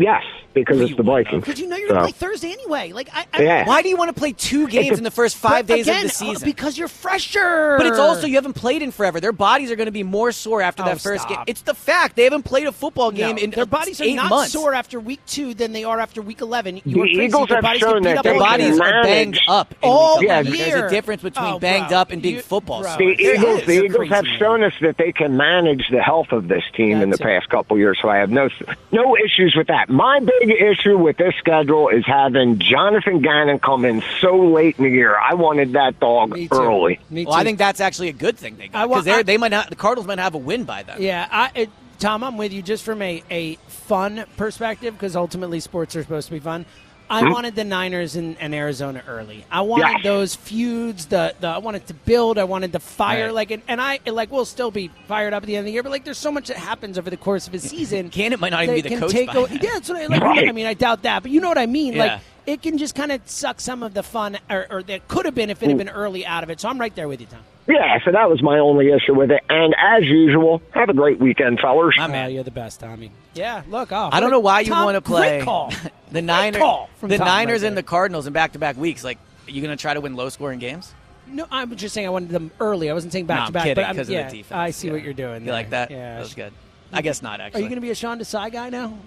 [0.00, 0.22] Yes,
[0.54, 1.44] because Well, it's the would, Vikings.
[1.44, 2.92] Because you know you're So- going to play Thursday anyway.
[2.92, 3.66] Like, I, I Yeah.
[3.66, 6.10] Why do you want to play two games in the first five days again, of
[6.10, 6.48] the uh, season?
[6.48, 7.74] Because you're fresher.
[7.76, 9.20] But it's also you haven't played in forever.
[9.20, 11.38] Their bodies are going to be more sore after Oh, that first game.
[11.46, 14.06] It's the fact they haven't played a football game No, in their uh, bodies are
[14.14, 14.52] not months.
[14.52, 16.76] sore after week two than they are after week 11.
[16.76, 17.22] You The are crazy.
[17.22, 18.82] Eagles have bodies shown that Their bodies year.
[18.86, 19.74] are banged up.
[19.82, 20.56] All Yeah, year.
[20.56, 22.88] There's a difference between Oh, banged up and being You- football bro.
[22.90, 22.98] sore.
[22.98, 26.48] The There Eagles, the Eagles have shown us that they can manage the health of
[26.48, 28.48] this team in the past couple years, so I have no
[28.92, 29.89] no issues with that.
[29.90, 34.84] My big issue with this schedule is having Jonathan Gannon come in so late in
[34.84, 35.16] the year.
[35.16, 36.54] I wanted that dog Me too.
[36.54, 37.00] early.
[37.10, 37.30] Me too.
[37.30, 39.68] Well, I think that's actually a good thing they got because they they might not,
[39.68, 41.02] the Cardinals might have a win by then.
[41.02, 45.58] Yeah, I, it, Tom, I'm with you just from a, a fun perspective because ultimately
[45.58, 46.66] sports are supposed to be fun.
[47.10, 47.32] I hmm?
[47.32, 49.44] wanted the Niners and, and Arizona early.
[49.50, 50.04] I wanted Yes.
[50.04, 51.06] those feuds.
[51.06, 52.38] The, the I wanted to build.
[52.38, 53.26] I wanted to fire.
[53.26, 53.34] Right.
[53.34, 55.72] Like and, and I like we'll still be fired up at the end of the
[55.72, 55.82] year.
[55.82, 58.10] But like there's so much that happens over the course of a season.
[58.20, 60.06] Can it might not even be the coach take by a- Yeah, that's what I
[60.06, 60.22] like.
[60.22, 60.48] Right.
[60.48, 61.94] I mean, I doubt that, but you know what I mean.
[61.94, 62.04] Yeah.
[62.04, 62.20] Like
[62.50, 65.34] it can just kind of suck some of the fun, or, or that could have
[65.34, 65.78] been if it had mm.
[65.78, 66.60] been early out of it.
[66.60, 67.40] So I'm right there with you, Tom.
[67.66, 69.42] Yeah, so that was my only issue with it.
[69.48, 71.94] And as usual, have a great weekend, fellas.
[71.98, 72.32] I'm in.
[72.34, 73.12] you're the best, Tommy.
[73.34, 73.92] Yeah, look.
[73.92, 75.72] Oh, I don't know why you Tom, want to play call.
[76.10, 77.84] the Niners, call the Tom Niners right and the.
[77.84, 79.04] Cardinals in back-to-back weeks.
[79.04, 80.92] Like, are you going to try to win low-scoring games?
[81.28, 82.90] No, I'm just saying I wanted them early.
[82.90, 83.62] I wasn't saying No, back I'm to back.
[83.64, 84.58] kidding but I'm, because yeah, of the defense.
[84.58, 84.92] I see Yeah.
[84.94, 85.42] what you're doing.
[85.42, 85.54] You there.
[85.54, 85.90] like that?
[85.90, 86.14] Yeah.
[86.14, 86.52] that was good.
[86.92, 88.98] I guess not Actually, Are you going to be a Sean Desai guy now?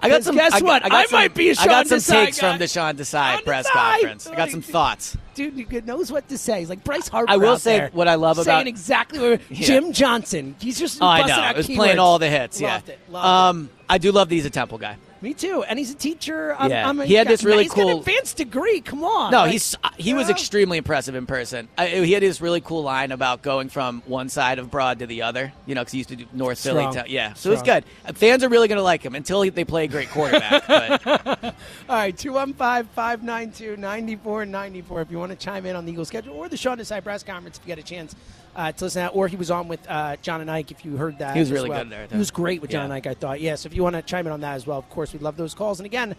[0.00, 0.34] I got some.
[0.36, 0.84] guess I, what?
[0.84, 2.50] I, got I some, might be a I Sean got some Desai takes guy.
[2.50, 3.72] from the Sean Desai Sean press Desai.
[3.72, 4.26] conference.
[4.26, 5.16] I got some thoughts.
[5.34, 6.60] Dude, you knows what to say.
[6.60, 7.30] He's like Bryce Harper.
[7.30, 9.66] I will say what I love saying about- exactly what Yeah.
[9.66, 10.54] Jim Johnson.
[10.60, 11.34] He's just Oh, I know.
[11.34, 11.76] out It was keywords.
[11.76, 12.60] playing all the hits.
[12.60, 12.94] Loved yeah.
[12.94, 13.14] it.
[13.14, 14.96] Um, I do love these a Temple guy.
[15.26, 15.64] Me too.
[15.64, 16.54] And he's a teacher.
[16.56, 16.88] I'm, Yeah.
[16.88, 18.80] I'm a, He had this really he's got an advanced degree.
[18.80, 19.32] Come on.
[19.32, 20.34] No, Like, he's he was yeah.
[20.34, 21.66] extremely impressive in person.
[21.76, 25.06] I, he had this really cool line about going from one side of Broad to
[25.08, 25.52] the other.
[25.66, 26.92] You know, because he used to do North Strong.
[26.92, 27.08] Philly.
[27.08, 27.82] To, yeah, so it's good.
[28.04, 30.64] Uh, Fans are really going to like him until he, they play a great quarterback.
[30.68, 31.44] but
[31.88, 36.36] All right, 215 592 9494 if you want to chime in on the Eagles schedule
[36.36, 38.14] or the Sean Desai press conference if you get a chance
[38.56, 39.16] uh, to listen to that.
[39.16, 41.34] Or he was on with uh, John and Ike if you heard that.
[41.34, 41.82] He was really well.
[41.84, 42.84] good there, He was great with John Yeah.
[42.86, 43.40] and Ike, I thought.
[43.40, 45.22] Yeah, so if you want to chime in on that as well, of course, we'd
[45.22, 45.78] love those calls.
[45.78, 46.16] And again,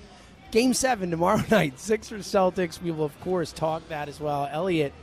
[0.51, 2.81] game seven tomorrow night, Sixers Celtics.
[2.81, 4.47] We will, of course, talk that as well.
[4.51, 4.93] Eliot,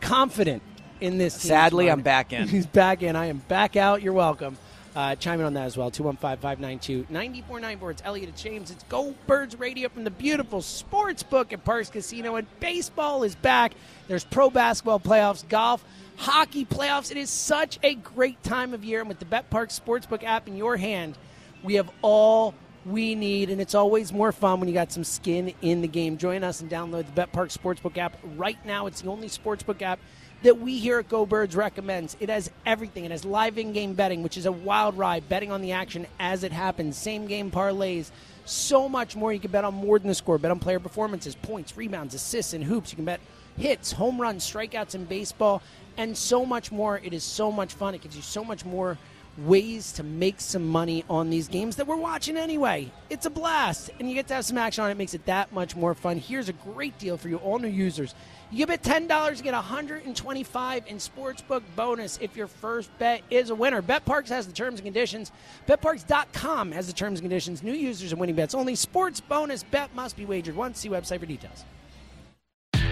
[0.00, 0.62] confident
[1.00, 2.48] in this team Sadly, I'm back in.
[2.48, 3.16] He's back in.
[3.16, 4.02] I am back out.
[4.02, 4.56] You're welcome.
[4.96, 5.90] Uh, chime in on that as well.
[5.90, 7.90] 215 592 9494.
[7.90, 8.70] It's Eliot and James.
[8.70, 12.36] It's Go Birds Radio from the beautiful sports book at Parx Casino.
[12.36, 13.74] And baseball is back.
[14.08, 15.84] There's pro basketball playoffs, golf,
[16.16, 17.10] hockey playoffs.
[17.10, 19.00] It is such a great time of year.
[19.00, 21.18] And with the Bet Parx Sportsbook app in your hand,
[21.62, 22.54] we have all
[22.86, 26.16] we need, and it's always more fun when you got some skin in the game.
[26.16, 28.86] Join us and download the Bet Parx Sportsbook app right now.
[28.86, 29.98] It's the only sportsbook app
[30.42, 32.16] that we here at Go Birds recommends.
[32.20, 33.04] It has everything.
[33.04, 36.44] It has live in-game betting, which is a wild ride, betting on the action as
[36.44, 38.10] it happens, same game parlays,
[38.44, 39.32] so much more.
[39.32, 40.38] You can bet on more than the score.
[40.38, 42.92] Bet on player performances, points, rebounds, assists, and hoops.
[42.92, 43.20] You can bet
[43.56, 45.62] hits, home runs, strikeouts in baseball,
[45.96, 47.00] and so much more.
[47.02, 47.94] It is so much fun.
[47.94, 48.98] It gives you so much more
[49.38, 52.90] ways to make some money on these games that we're watching anyway.
[53.10, 54.96] It's a blast, and you get to have some action on it.
[54.96, 56.18] Makes it that much more fun.
[56.18, 58.14] Here's a great deal for you, all new users.
[58.50, 63.54] You bet ten dollars, get 125 in sportsbook bonus if your first bet is a
[63.54, 63.82] winner.
[63.82, 65.32] BetParx has the terms and conditions.
[65.68, 67.62] BetParx.com has the terms and conditions.
[67.62, 68.74] New users and winning bets only.
[68.74, 70.78] Sports bonus bet must be wagered once.
[70.78, 71.64] See website for details.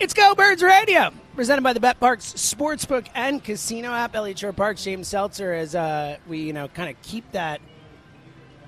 [0.00, 4.16] It's Go Birds Radio, presented by the Bet Parx Sportsbook and Casino app.
[4.16, 7.60] Eliot Shorr-Parks, James Seltzer, as uh, we you know kind of keep that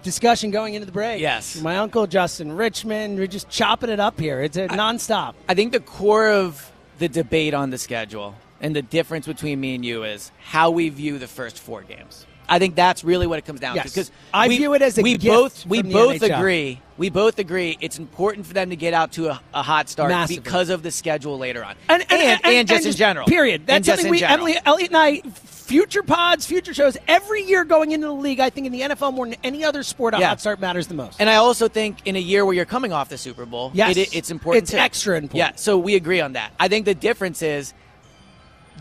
[0.04, 1.20] discussion going into the break.
[1.20, 1.60] Yes.
[1.60, 3.18] my uncle Justin Richmond.
[3.18, 4.40] We're just chopping it up here.
[4.40, 5.34] It's a nonstop.
[5.48, 9.74] I think the core of the debate on the schedule and the difference between me
[9.74, 12.24] and you is how we view the first four games.
[12.48, 13.86] I think that's really what it comes down Yes.
[13.86, 13.90] to.
[13.90, 16.38] Because I view it as a we both we both NHL.
[16.38, 16.80] agree.
[16.98, 20.08] We both agree it's important for them to get out to a, a hot start
[20.10, 20.40] Massively.
[20.42, 23.26] because of the schedule later on, And, and, and- just and in general.
[23.26, 23.60] Period.
[23.62, 24.38] And That's just something in we, general.
[24.48, 28.48] Emily, Eliot and I, future pods, future shows, every year going into the league, I
[28.48, 30.28] think in the NFL more than any other sport, a Yeah.
[30.28, 31.20] hot start matters the most.
[31.20, 33.96] And I also think in a year where you're coming off the Super Bowl, Yes.
[33.96, 34.62] it, it's important.
[34.62, 34.78] It's too.
[34.78, 35.36] extra important.
[35.36, 36.52] Yeah, so we agree on that.
[36.58, 37.74] I think the difference is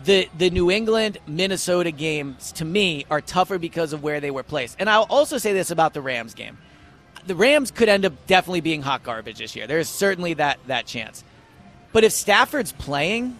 [0.06, 4.42] the the New England Minnesota games to me are tougher because of where they were
[4.42, 4.76] placed.
[4.78, 6.56] And I'll also say this about the Rams game.
[7.26, 9.66] The Rams could end up definitely being hot garbage this year.
[9.66, 11.24] There's certainly that that chance.
[11.92, 13.38] But if Stafford's playing,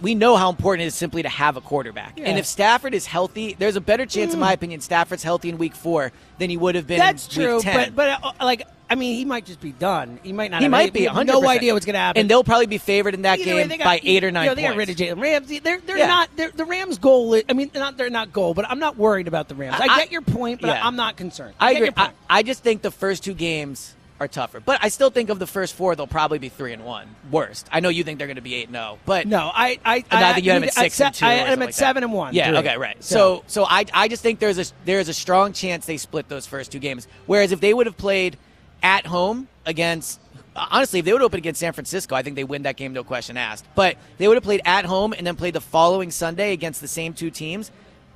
[0.00, 2.18] we know how important it is simply to have a quarterback.
[2.18, 2.26] Yeah.
[2.26, 5.58] And if Stafford is healthy, there's a better chance, in my opinion, Stafford's healthy in
[5.58, 7.92] week four than he would have been That's in true, week 10.
[7.92, 10.18] but but uh, like I mean, he might just be done.
[10.22, 10.58] He might not.
[10.58, 11.26] He have might any- be we have 100%.
[11.26, 12.20] No idea what's going to happen.
[12.20, 14.50] And they'll probably be favored in that Either game got- by eight or nine you
[14.50, 15.60] know, They got rid of Jalen Ramsey.
[15.60, 16.06] They're they're Yeah.
[16.08, 16.28] not.
[16.36, 17.34] They're, the Rams' goal.
[17.34, 19.76] Is, I mean, not they're not goal, but I'm not worried about the Rams.
[19.80, 20.86] I, I- get your point, but yeah.
[20.86, 21.54] I'm not concerned.
[21.60, 21.92] I get agree.
[21.96, 22.10] I.
[22.28, 24.60] I just think the first two games are tougher.
[24.60, 27.06] But I still think of the first four, they'll probably be three and one.
[27.30, 27.66] Worst.
[27.72, 30.04] I know you think they're going to be eight and zero, but no, I I
[30.10, 31.24] And I think you had them at I- six and two.
[31.24, 32.06] I had them at like seven that.
[32.08, 32.34] and one.
[32.34, 32.48] Yeah.
[32.50, 32.58] three.
[32.58, 32.76] Okay.
[32.76, 33.02] Right.
[33.02, 36.46] So, so I, I just think there's a there's a strong chance they split those
[36.46, 37.08] first two games.
[37.26, 38.36] Whereas if they would have played
[38.82, 40.20] at home against,
[40.54, 42.92] honestly, if they would have opened against San Francisco, I think they win that game,
[42.92, 43.66] no question asked.
[43.74, 46.88] But they would have played at home and then played the following Sunday against the
[46.88, 47.70] same two teams.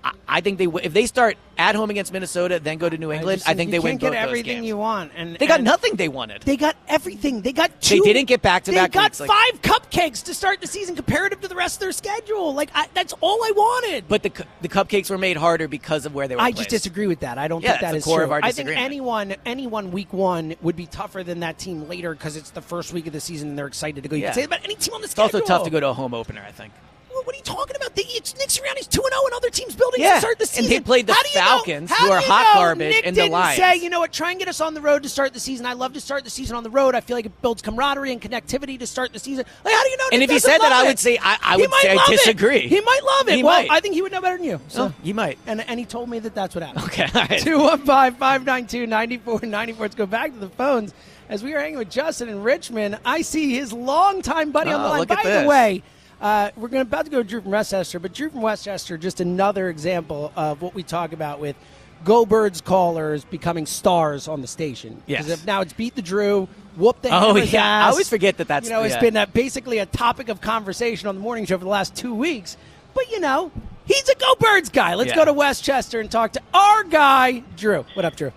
[0.04, 3.10] I, I think they if they start at home against Minnesota, then go to New
[3.12, 4.66] England, I, just think they win get both those everything games.
[4.66, 6.42] you want, and They got and nothing they wanted.
[6.42, 7.40] They got everything.
[7.42, 8.00] They got two.
[8.04, 11.40] They didn't get back-to-back They got weeks, like- five cupcakes to start the season comparative
[11.40, 12.52] to the rest of their schedule.
[12.54, 14.08] Like I, that's all I wanted.
[14.08, 16.42] but the the cupcakes were made harder because of where they were.
[16.42, 16.70] I placed.
[16.70, 17.38] just disagree with that.
[17.38, 18.24] I don't Yeah, think that is core true.
[18.24, 22.12] of our I think anyone, anyone week one would be tougher than that team later
[22.12, 24.16] because it's the first week of the season and they're excited to go.
[24.16, 24.28] You Yeah.
[24.28, 25.40] can say that about any team on the It's schedule.
[25.40, 26.44] also tough to go to a home opener.
[26.46, 26.72] I think.
[27.22, 27.94] What are you talking about?
[27.94, 30.42] They, it's Nick Sirianni's two and zero, and other teams building Yeah, to start the
[30.42, 30.70] and season.
[30.70, 33.58] they played the you know- Falcons, who are hot garbage, Nick and the Lions.
[33.58, 34.12] Say, you know what?
[34.12, 35.66] Try and get us on the road to start the season.
[35.66, 36.94] I love to start the season on the road.
[36.94, 39.44] I feel like it builds camaraderie and connectivity to start the season.
[39.64, 40.04] Like, how do you know?
[40.12, 41.94] And Nick if he said that, love I would say- I- I would say I
[41.94, 42.12] love it.
[42.12, 42.68] disagree.
[42.68, 43.34] He might love it.
[43.36, 43.70] He well, might.
[43.70, 44.60] I think he would know better than you.
[44.68, 44.84] So.
[44.86, 45.38] Oh, you might.
[45.46, 46.84] And, and he told me that that's what happened.
[46.86, 47.40] Okay, all right.
[47.42, 47.86] 215
[48.18, 49.84] 592 9494.
[49.84, 50.94] Let's go back to the phones.
[51.28, 54.82] As we are hanging with Justin in Richmond, I see his longtime buddy uh, on
[54.82, 55.06] the Oh, line.
[55.06, 55.82] By the way,
[56.24, 59.20] uh, we're going about to go to Drew from Westchester, but Drew from Westchester, just
[59.20, 61.54] another example of what we talk about with
[62.02, 65.02] Go Birds callers becoming stars on the station.
[65.06, 65.28] Yes.
[65.28, 67.84] if now it's beat the Drew, whoop the Oh, hammer's yeah.
[67.86, 69.00] I always forget that that's- you know it's yeah.
[69.02, 72.14] been uh, basically a topic of conversation on the morning show for the last two
[72.14, 72.56] weeks.
[72.94, 73.50] But you know,
[73.84, 74.94] he's a Go Birds guy.
[74.94, 75.16] Let's Yeah.
[75.16, 77.84] go to Westchester and talk to our guy Drew.
[77.92, 78.32] What up, Drew?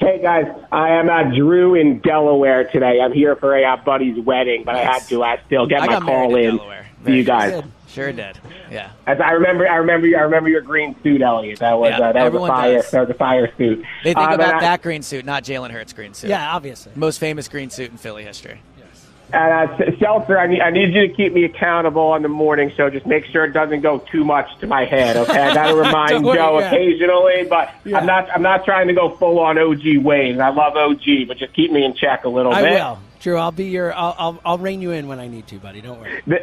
[0.00, 3.00] Hey guys, I am uh, Drew in Delaware today.
[3.00, 5.86] I'm here for a uh, buddy's wedding, but I had to uh, still get I
[5.86, 6.81] my call in in Delaware.
[7.02, 7.64] For you Very guys.
[7.88, 8.38] Sure did.
[8.70, 8.90] Yeah.
[9.06, 11.58] As I remember, I remember, I remember your green suit, Eliot.
[11.58, 12.74] That was Yeah, uh, that was a fire.
[12.80, 12.90] does.
[12.90, 13.84] That was a fire suit.
[14.04, 16.30] They think Uh, about I- that green suit, not Jalen Hurts' green suit.
[16.30, 16.92] Yeah, obviously.
[16.96, 18.60] Most famous green suit in Philly history.
[18.78, 19.06] Yes.
[19.32, 22.70] And uh, Seltzer, I need, I need you to keep me accountable on the morning
[22.74, 22.88] show.
[22.88, 25.16] Just make sure it doesn't go too much to my head.
[25.18, 26.66] Okay, I got to remind worry, Joe yeah.
[26.68, 27.98] occasionally, but Yeah.
[27.98, 28.30] I'm not.
[28.32, 30.40] I'm not trying to go full on OG Wayne.
[30.40, 32.72] I love OG, but just keep me in check a little I bit.
[32.72, 33.36] will, Drew.
[33.38, 33.92] I'll be your.
[33.94, 35.80] I'll, I'll I'll rein you in when I need to, buddy.
[35.82, 36.22] Don't worry.
[36.28, 36.42] Th-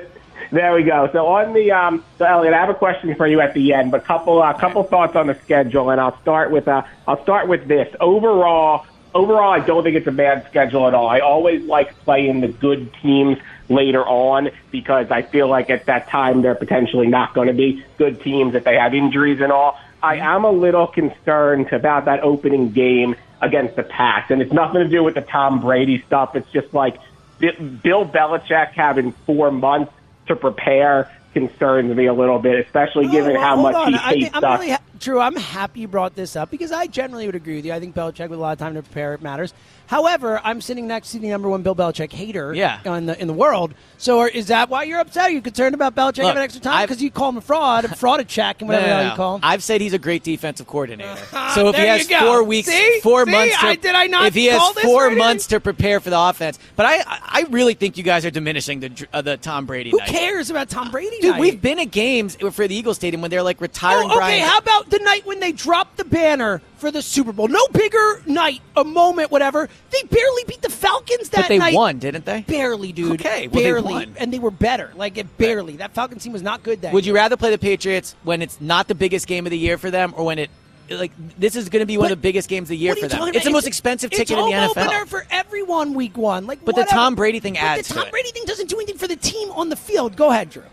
[0.52, 1.10] There we go.
[1.12, 3.92] So on the um, so Eliot, I have a question for you at the end,
[3.92, 7.22] but a couple uh, couple thoughts on the schedule, and I'll start with uh, I'll
[7.22, 7.94] start with this.
[8.00, 11.08] Overall, overall, I don't think it's a bad schedule at all.
[11.08, 13.38] I always like playing the good teams
[13.70, 17.86] later on because I feel like at that time they're potentially not going to be
[18.00, 19.80] good teams if they have injuries and all.
[20.02, 24.82] I am a little concerned about that opening game against the Pats, and it's nothing
[24.82, 26.36] to do with the Tom Brady stuff.
[26.36, 26.98] It's just like
[27.40, 29.94] Bill Belichick having four months
[30.30, 33.94] to prepare concerns me a little bit, especially given Oh, how much on.
[33.94, 34.60] he I think, hates I'm us.
[34.60, 37.66] really ha- Drew, I'm happy you brought this up because I generally would agree with
[37.66, 37.74] you.
[37.74, 39.54] I think Belichick with a lot of time to prepare it matters.
[39.90, 42.80] However, I'm sitting next to the number one Bill Belichick hater Yeah.
[42.96, 43.74] in the in the world.
[43.98, 45.24] So are, is that why you're upset?
[45.24, 47.86] Are you concerned about Belichick Look, having extra time because you call him a fraud,
[47.86, 49.10] a fraud a check, and whatever No, no, no.
[49.10, 49.42] you call him?
[49.44, 51.16] I've said he's a great defensive coordinator.
[51.56, 53.00] so if he has four weeks, See?
[53.02, 53.32] four See?
[53.32, 56.12] months, to, I- did I not If he has four right months to prepare for
[56.12, 59.66] the offense, but I, I really think you guys are diminishing the uh, the Tom
[59.66, 59.90] Brady.
[59.90, 60.08] Who night.
[60.10, 61.18] cares about Tom Brady?
[61.20, 61.42] Dude, night?
[61.42, 64.44] we've been at games for the Eagle Stadium when they're like retiring Oh, okay, Brian.
[64.48, 67.48] how about the night when they dropped the banner for the Super Bowl?
[67.48, 69.70] No bigger night, a moment, whatever.
[69.92, 71.74] They barely beat the Falcons that but they night.
[71.74, 72.42] won, didn't they?
[72.42, 73.20] Barely, dude.
[73.22, 74.16] Okay, well, they barely, won.
[74.18, 74.92] and they were better.
[74.96, 75.78] Like it barely.
[75.78, 76.82] That Falcons team was not good.
[76.82, 79.58] That Would you rather play the Patriots when it's not the biggest game of the
[79.58, 80.50] year for them, or when it
[80.90, 82.98] like this is going to be one of the biggest games of the year What
[82.98, 83.20] are for you them?
[83.20, 83.58] talking It's the about?
[83.58, 84.86] most expensive it's ticket in the home NFL.
[84.88, 86.48] opener for everyone week one.
[86.48, 86.84] Like, But the.
[86.86, 88.12] Tom Brady thing But adds the to Tom it.
[88.12, 90.16] Brady thing doesn't do anything for the team on the field.
[90.16, 90.64] Go ahead, Drew.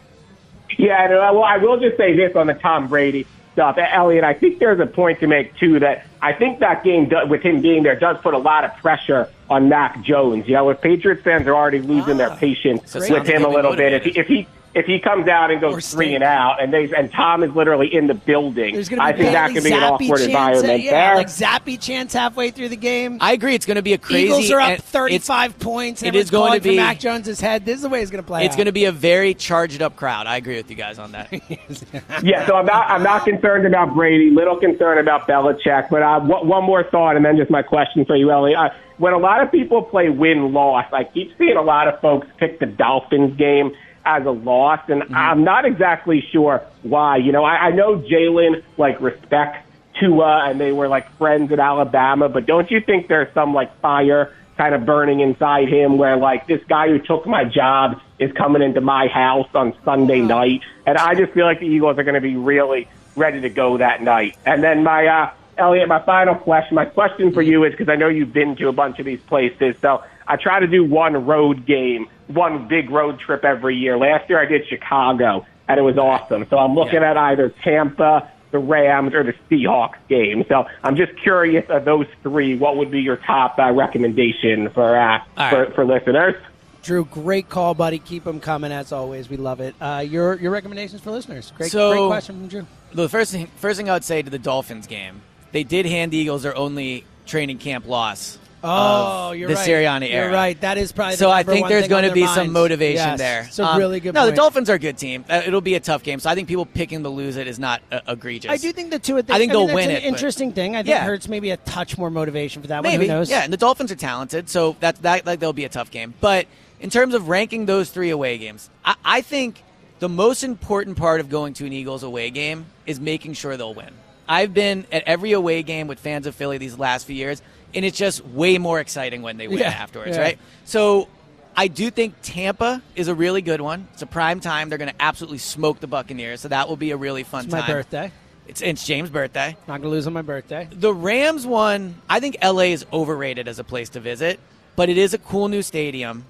[0.79, 4.23] Yeah, no, well, I will just say this on the Tom Brady stuff, Eliot.
[4.23, 7.41] I think there's a point to make too that I think that game do, with
[7.41, 10.47] him being there does put a lot of pressure on Mac Jones.
[10.47, 13.95] You know, if Patriots fans are already losing their patience with him a little bit,
[13.95, 16.93] if he, if he if he comes out and goes three and out, and they
[16.95, 19.65] and Tom is literally in the building, There's going to I think that Bailey could
[19.65, 21.15] be an awkward chants, environment yeah, there.
[21.17, 23.17] like Zappe chance halfway through the game.
[23.23, 23.55] I agree.
[23.55, 24.27] It's going to be a crazy.
[24.27, 26.03] Eagles are up 35 points.
[26.03, 27.65] it And is going to be- Mac Jones's head.
[27.65, 28.45] This is the way it's going to play.
[28.45, 28.59] It's out.
[28.59, 30.27] going to be a very charged up crowd.
[30.27, 31.33] I agree with you guys on that.
[32.23, 34.31] Yeah, so I'm not I'm not concerned about Brady.
[34.31, 35.89] Little concerned about Belichick.
[35.91, 38.55] But uh, one one more thought, and then just my question for you, Ellie.
[38.55, 42.01] Uh, when a lot of people play win loss, I keep seeing a lot of
[42.01, 43.73] folks pick the Dolphins game
[44.07, 47.17] as a loss, and I'm not exactly sure why.
[47.19, 49.67] You know, I, I know Jalen like respects
[50.01, 53.81] Tua, and they were like friends at Alabama, but don't you think there's some like
[53.81, 58.33] fire kind of burning inside him where like this guy who took my job is
[58.33, 62.05] coming into my house on Sunday night and I just feel like the Eagles are
[62.05, 64.35] going to be really ready to go that night.
[64.47, 67.97] And then my uh Eliot, my final question, my question for you is because I
[67.97, 71.27] know you've been to a bunch of these places, so I try to do one
[71.27, 73.97] road game, one big road trip every year.
[73.97, 76.47] Last year I did Chicago, and it was awesome.
[76.51, 80.45] So I'm looking at either Tampa, the Rams, or the Seahawks game.
[80.49, 84.97] So I'm just curious of those three, what would be your top uh, recommendation for
[84.97, 86.35] uh, All for, for listeners?
[86.83, 87.99] Drew, great call, buddy.
[87.99, 89.29] Keep them coming as always.
[89.29, 89.75] We love it.
[89.81, 91.53] Uh, your your recommendations for listeners?
[91.57, 92.67] Great, So- great question from Drew.
[92.93, 95.21] The first thing, first thing I would say to the Dolphins game,
[95.53, 98.39] they did hand the Eagles their only training camp loss.
[98.69, 99.69] Oh, you're the right.
[99.69, 100.25] Sirianni era.
[100.27, 100.61] You're right.
[100.61, 103.19] That is probably the so I think one there's going to be some motivation Yes.
[103.19, 103.41] there.
[103.43, 104.31] It's a Um, really good No, point.
[104.33, 105.25] the Dolphins are a good team.
[105.29, 106.19] Uh, It'll be a tough game.
[106.21, 108.51] So I think people picking to lose it is not uh, egregious.
[108.51, 109.19] I do think the two.
[109.19, 110.75] Of I think mean, they'll that's win an it, Interesting thing.
[110.75, 111.05] I think Yeah.
[111.05, 112.93] hurts maybe a touch more motivation for that one.
[112.93, 113.07] Maybe.
[113.07, 113.31] Who knows?
[113.31, 116.15] Yeah, and the Dolphins are talented, so that that like they'll be a tough game.
[116.21, 116.47] But
[116.81, 119.63] in terms of ranking those three away games, I, I think
[119.99, 123.73] the most important part of going to an Eagles away game is making sure they'll
[123.75, 123.91] win.
[124.29, 127.41] I've been at every away game with fans of Philly these last few years,
[127.77, 130.23] and it's just way more exciting when they win Yeah, afterwards, yeah.
[130.23, 130.39] right?
[130.65, 131.09] So
[131.57, 133.87] I do think Tampa is a really good one.
[133.93, 134.69] It's a prime time.
[134.69, 137.53] They're going to absolutely smoke the Buccaneers, so that will be a really fun It's
[137.53, 137.71] my time.
[137.71, 138.13] birthday.
[138.49, 139.57] It's, it's James' birthday.
[139.67, 140.69] Not gonna lose on my birthday.
[140.71, 144.39] The Rams one, I think LA is overrated as a place to visit,
[144.77, 146.25] but it is a cool new stadium.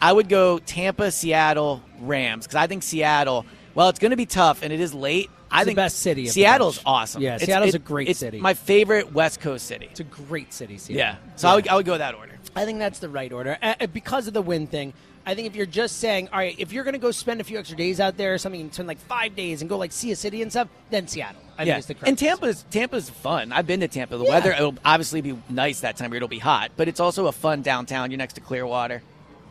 [0.00, 3.46] I would go Tampa, Seattle, Rams because I think Seattle.
[3.76, 5.30] Well, it's going to be tough and it is late.
[5.54, 7.22] I the think best city of the Seattle's awesome.
[7.22, 8.40] Yeah, It's- Seattle's it- a great it's city.
[8.40, 9.86] My favorite West Coast city.
[9.90, 10.78] It's a great city.
[10.78, 10.98] Seattle.
[10.98, 12.32] Yeah, so I would I would go that order.
[12.56, 14.92] I think that's the right order uh, because of the win thing.
[15.26, 17.44] I think if you're just saying, all right, if you're going to go spend a
[17.44, 19.90] few extra days out there or something, and spend like five days and go like
[19.90, 21.40] see a city and stuff, then Seattle.
[21.56, 23.50] I yeah, the and Tampa's Tampa's fun.
[23.52, 24.16] I've been to Tampa.
[24.18, 24.30] The Yeah.
[24.30, 26.06] weather it'll obviously be nice that time.
[26.06, 26.16] of year.
[26.18, 28.10] It'll be hot, but it's also a fun downtown.
[28.10, 29.02] You're next to Clearwater,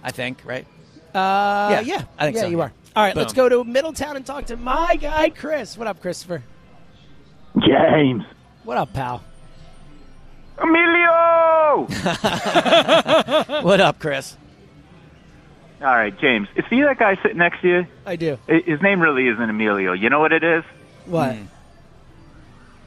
[0.03, 0.67] I think, right?
[1.15, 2.71] Uh, Yeah, yeah, I think yeah, so, you are.
[2.95, 5.75] All right, let's go to Middletown and talk to my guy Chris.
[5.77, 6.43] What up, Christopher?
[7.59, 8.23] James.
[8.63, 9.23] What up, pal?
[10.59, 11.87] Emilio!
[13.63, 14.37] what up, Chris?
[15.81, 16.47] All right, James.
[16.55, 17.87] You see that guy sitting next to you?
[18.05, 18.37] I do.
[18.47, 19.93] His name really isn't Emilio.
[19.93, 20.63] You know what it is?
[21.05, 21.35] What?
[21.35, 21.45] Hmm.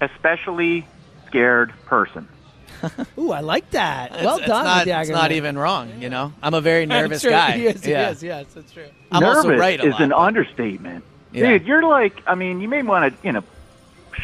[0.00, 0.86] Especially
[1.26, 2.28] scared person.
[3.18, 4.10] Ooh, I like that.
[4.12, 4.64] It's- well it's done.
[4.64, 6.00] Not, the it's not even wrong.
[6.00, 7.30] You know, I'm a very nervous True.
[7.30, 7.52] guy.
[7.52, 8.10] He is, he yeah.
[8.10, 8.86] is, yes, that's true.
[9.12, 11.04] I'm Nervous also right a is lot, an but- understatement.
[11.32, 11.50] Yeah.
[11.50, 13.42] Dude, you're like, I mean, you may want to, you know,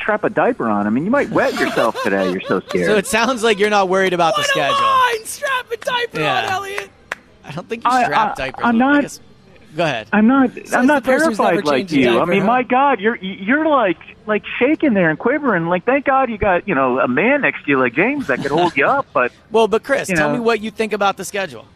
[0.01, 0.87] strap a diaper on.
[0.87, 2.31] I mean, you might wet yourself today.
[2.31, 2.87] You're so scared.
[2.87, 4.81] So it sounds like you're not worried about the What a schedule.
[4.81, 5.25] line!
[5.27, 6.39] Strap a diaper Yeah.
[6.39, 6.91] on, Eliot.
[7.45, 8.65] I don't think you I- strap I- diapers.
[8.65, 8.79] I'm on.
[8.79, 9.21] Not- guess-
[9.77, 10.09] Go ahead.
[10.13, 10.51] I'm not.
[10.75, 12.21] I'm not the person who's never terrified like you.
[12.21, 15.67] I mean, my God, you're you're like like shaking there and quivering.
[15.67, 18.41] Like, thank God you got you know a man next to you like James that
[18.43, 19.07] could hold you up.
[19.15, 20.35] But Well, but Chris, tell know.
[20.35, 21.67] me what you think about the schedule.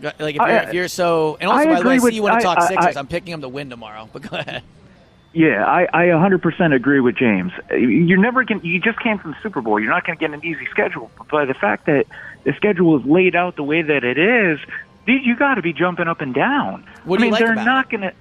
[0.00, 2.14] Like if you're, if you're so, and also I by the way, I see with-
[2.14, 2.96] you want I- to talk I- Sixers.
[2.96, 4.08] I- I'm picking them to win tomorrow.
[4.12, 4.62] But go ahead.
[5.32, 7.52] yeah, I I 100% agree with James.
[7.70, 8.64] You're never going.
[8.64, 9.78] You just came from the Super Bowl.
[9.80, 11.10] You're not going to get an easy schedule.
[11.30, 12.06] But the fact that
[12.44, 14.58] the schedule is laid out the way that it is,
[15.16, 16.86] you got to be jumping up and down.
[17.04, 18.14] What I do you mean, like they're about not going to.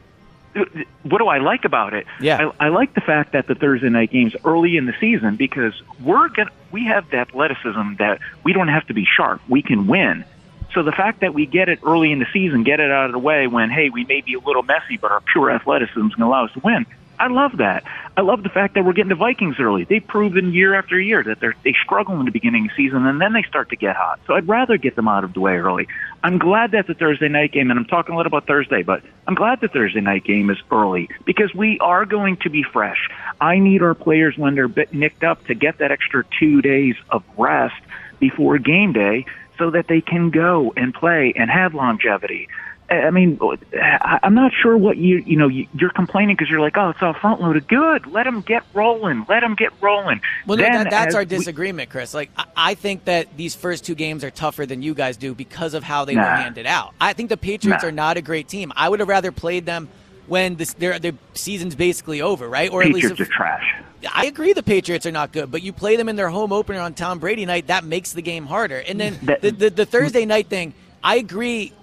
[1.04, 2.08] What do I like about it?
[2.20, 2.52] Yeah.
[2.60, 5.80] I, I like the fact that the Thursday night games early in the season because
[6.04, 9.42] we're gonna we have the athleticism that we don't have to be sharp.
[9.48, 10.26] We can win.
[10.74, 13.12] So the fact that we get it early in the season, get it out of
[13.12, 16.16] the way when hey we may be a little messy, but our pure athleticism is
[16.16, 16.86] going to allow us to win.
[17.20, 17.84] I love that.
[18.16, 19.84] I love the fact that we're getting the Vikings early.
[19.84, 23.06] They've proven year after year that they're they struggle in the beginning of the season
[23.06, 24.20] and then they start to get hot.
[24.26, 25.88] So I'd rather get them out of the way early.
[26.24, 29.04] I'm glad that the Thursday night game, and I'm talking a little about Thursday, but
[29.28, 33.10] I'm glad the Thursday night game is early because we are going to be fresh.
[33.40, 36.96] I need our players when they're bit nicked up to get that extra two days
[37.10, 37.82] of rest
[38.20, 39.26] before game day
[39.58, 42.48] so that they can go and play and have longevity.
[42.90, 43.40] I mean,
[43.82, 47.02] I'm not sure what you you know you- you're complaining because you're like, oh, it's
[47.02, 47.68] all front loaded.
[47.68, 49.26] Good, let them get rolling.
[49.30, 50.22] Let them get rolling.
[50.48, 52.14] Well, no, that, that's our we- disagreement, Chris.
[52.14, 55.74] Like, I, think that these first two games are tougher than you guys do because
[55.74, 56.22] of how they Nah.
[56.24, 56.94] were handed out.
[57.00, 57.90] I think the Patriots Nah.
[57.90, 58.72] are not a great team.
[58.76, 59.88] I would have rather played them
[60.28, 62.72] when this, their their season's basically over, right?
[62.72, 63.76] Or at least Patriots if- are trash.
[64.16, 66.80] I agree the Patriots are not good, but you play them in their home opener
[66.80, 68.78] on Tom Brady night, that makes the game harder.
[68.78, 70.74] And then That- the, the, the Thursday night thing,
[71.04, 71.74] I agree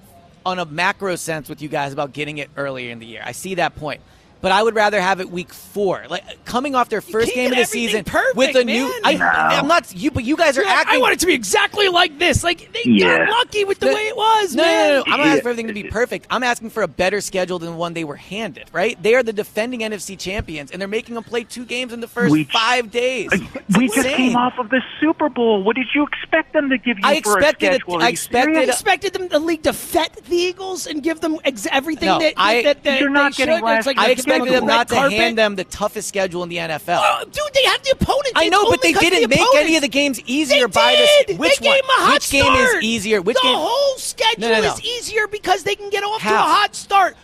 [0.46, 3.20] on a macro sense with you guys about getting it earlier in the year.
[3.24, 4.00] I see that point.
[4.42, 7.58] But I would rather have it week four, like coming off their first game of
[7.58, 8.82] the season perfect, with a new.
[8.84, 9.00] man.
[9.04, 9.24] I, No.
[9.26, 10.96] I'm not you, but you guys are You're acting.
[10.96, 12.44] I want it to be exactly like this.
[12.44, 13.18] Like they Yeah.
[13.18, 14.88] got lucky with the No, way it was, no, man.
[14.88, 15.12] No, no, no.
[15.12, 16.26] I'm not asking for everything to be perfect.
[16.30, 18.66] I'm asking for a better schedule than the one they were handed.
[18.72, 19.02] Right?
[19.02, 22.08] They are the defending NFC champions, and they're making them play two games in the
[22.08, 23.30] first We- five days.
[23.32, 23.38] Uh,
[23.78, 25.62] We just came off of the Super Bowl.
[25.62, 27.94] What did you expect them to give you I for expected a schedule?
[27.94, 31.20] I Are you expected I expected them the league to fet the Eagles and give
[31.20, 33.64] them ex- everything No, that, I- that, that You're not they getting should.
[33.64, 35.12] last- It's like I give them expected them not to carpet.
[35.18, 37.00] hand them the toughest schedule in the NFL.
[37.02, 38.32] Oh, dude, they have the opponents.
[38.34, 40.94] I know, but they didn't the make any of the games easier They by
[41.26, 41.38] this.
[41.38, 41.76] Which they one?
[41.76, 42.58] gave 'em a hot Which game start.
[42.76, 43.22] is easier?
[43.22, 43.56] Which the game?
[43.56, 44.72] whole schedule No, no, no.
[44.74, 47.16] is easier because they can get off to a hot start.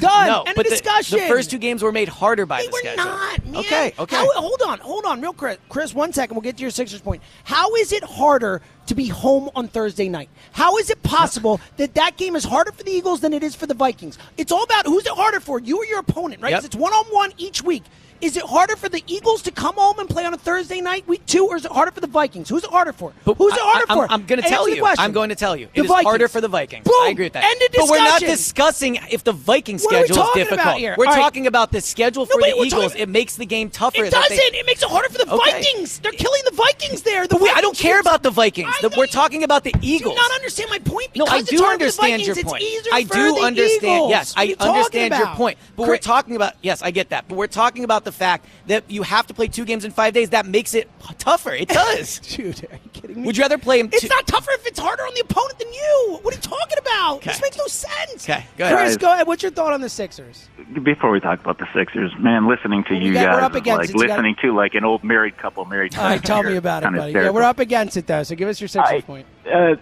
[0.00, 0.26] Done.
[0.26, 1.18] no, End but the- discussion.
[1.18, 3.04] The, first two games were made harder by They the were schedule.
[3.04, 3.56] not, man.
[3.56, 4.16] Okay, okay.
[4.16, 5.60] How, hold on, hold on, real quick.
[5.68, 6.34] Chris, one second.
[6.36, 7.22] We'll get to your Sixers point.
[7.44, 10.28] How is it harder to be home on Thursday night?
[10.52, 13.54] How is it possible that that game is harder for the Eagles than it is
[13.54, 14.18] for the Vikings?
[14.36, 16.50] It's all about who's it harder for, you or your opponent, right?
[16.52, 16.64] Yep.
[16.64, 17.84] It's one on one each week.
[18.20, 21.06] Is it harder for the Eagles to come home and play on a Thursday night,
[21.08, 22.48] week two, or is it harder for the Vikings?
[22.50, 23.12] Who's it harder for?
[23.24, 24.04] Who's it harder I, for?
[24.04, 24.84] I'm, I'm going to tell you.
[24.84, 25.68] I'm going to tell you.
[25.74, 26.84] The It is harder for the Vikings.
[26.84, 26.94] Boom.
[27.02, 27.44] I agree with that.
[27.44, 27.88] End of discussion.
[27.88, 30.80] But we're not discussing if the Viking What schedule is difficult.
[30.80, 31.14] We're All right.
[31.16, 32.82] talking about the schedule for No, wait, the Eagles.
[32.92, 34.04] talking- it makes the game tougher.
[34.04, 34.28] It doesn't.
[34.36, 35.52] they- it makes it harder for the Okay.
[35.52, 35.98] Vikings.
[36.00, 37.26] They're killing the Vikings there.
[37.26, 38.70] The But we, I don't care about the Vikings.
[38.82, 40.14] The- we're talking about the Eagles.
[40.14, 41.08] Do not understand my point?
[41.16, 42.62] No, Because I do harder for the understand your Vikings, point.
[42.62, 44.10] It's easier I do understand.
[44.10, 45.56] Yes, I understand your point.
[45.76, 46.54] But we're talking about.
[46.62, 47.26] Yes, I get that.
[47.28, 50.14] But we're talking about the fact that you have to play two games in five
[50.14, 50.30] days.
[50.30, 50.88] That makes it
[51.18, 51.52] tougher.
[51.52, 52.18] It does.
[52.36, 53.26] Dude, are you kidding me?
[53.26, 53.88] Would you rather play him?
[53.92, 56.18] It's not tougher if it's harder on the opponent than you.
[56.22, 57.16] What are you talking about?
[57.16, 57.30] Okay.
[57.30, 58.28] This makes no sense.
[58.28, 58.76] Okay, go ahead.
[58.76, 58.96] Chris, Guys.
[58.98, 59.26] go ahead.
[59.26, 60.48] What's your thought on the Sixers?
[60.82, 63.54] Before we talk about the Sixers, man, listening to Well, you got- we're guys up
[63.54, 63.92] against like it.
[63.94, 65.96] You gotta- listening to like an old married couple, married.
[65.96, 67.12] All right, tell me about it, buddy.
[67.12, 68.22] Yeah, we're up against it though.
[68.22, 69.26] So give us your Sixers I- point.
[69.50, 69.74] Uh,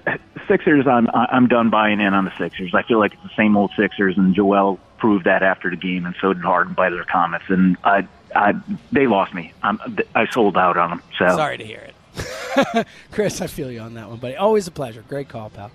[0.46, 2.72] Sixers, I'm I'm done buying in on the Sixers.
[2.74, 6.06] I feel like it's the same old Sixers, and Joel proved that after the game,
[6.06, 7.46] and so did Harden by their comments.
[7.50, 8.54] And I, I
[8.92, 9.52] they lost me.
[9.62, 9.78] I'm,
[10.14, 11.02] I sold out on them.
[11.18, 12.86] So Sorry to hear it.
[13.12, 14.36] Chris, I feel you on that one, buddy.
[14.36, 15.04] Always a pleasure.
[15.08, 15.70] Great call, pal.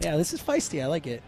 [0.00, 0.82] Yeah, this is feisty.
[0.82, 1.22] I like it.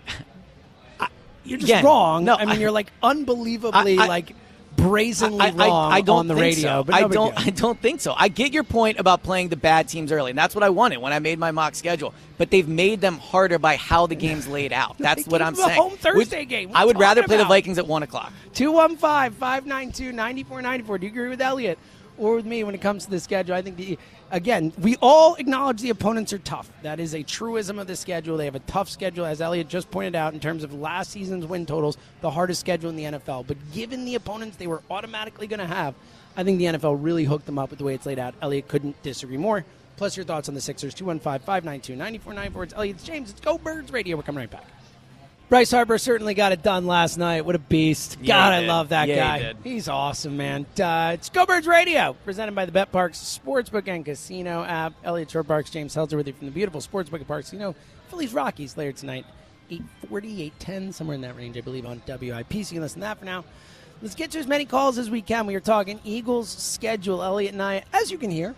[1.00, 1.08] I-
[1.44, 2.24] You're just Again, wrong.
[2.24, 4.34] no, I mean, I- you're like unbelievably I- I- like
[4.78, 6.62] brazenly I, I- wrong I don't on the radio.
[6.80, 6.84] so.
[6.84, 7.36] But I no don't.
[7.36, 7.46] deal.
[7.46, 8.14] I don't think so.
[8.16, 10.98] I get your point about playing the bad teams early, and that's what I wanted
[10.98, 12.14] when I made my mock schedule.
[12.38, 14.96] But they've made them harder by how the game's laid out.
[15.08, 15.76] That's what I'm saying.
[15.80, 16.68] home Thursday Would- game.
[16.70, 17.44] What I would rather play the?
[17.44, 18.32] Vikings at one o'clock.
[18.54, 20.98] 215 592 9494.
[20.98, 21.78] Do you agree with Eliot
[22.16, 23.54] or with me when it comes to the schedule?
[23.56, 23.98] I think, the,
[24.30, 26.70] again, we all acknowledge the opponents are tough.
[26.82, 28.36] That is a truism of the schedule.
[28.36, 31.46] They have a tough schedule, as Eliot just pointed out, in terms of last season's
[31.46, 33.46] win totals, the hardest schedule in the NFL.
[33.46, 35.94] But given the opponents they were automatically going to have,
[36.36, 38.34] I think the NFL really hooked them up with the way it's laid out.
[38.40, 39.64] Eliot couldn't disagree more.
[39.96, 42.84] Plus, your thoughts on the Sixers 215 592 9494.
[42.84, 43.30] It's James.
[43.30, 44.16] It's Go Birds Radio.
[44.16, 44.64] We're coming right back.
[45.48, 47.46] Bryce Harper certainly got it done last night.
[47.46, 48.18] What a beast.
[48.20, 49.38] Yeah, God, I love that Yeah, guy.
[49.38, 49.56] did.
[49.64, 50.66] He's awesome, man.
[50.78, 54.92] Uh, it's Go Birds Radio, presented by the Bet Parx Sportsbook and Casino app.
[55.04, 57.50] Eliot Parks, James Seltzer with you from the beautiful Sportsbook at Parx.
[57.50, 57.74] You know,
[58.08, 59.24] Phillies Rockies later tonight.
[59.70, 62.52] 840, 810, somewhere in that range, I believe, on WIP.
[62.52, 63.44] So you can listen to that for now.
[64.02, 65.46] Let's get to as many calls as we can.
[65.46, 67.22] We are talking Eagles schedule.
[67.22, 68.54] Eliot and I, as you can hear,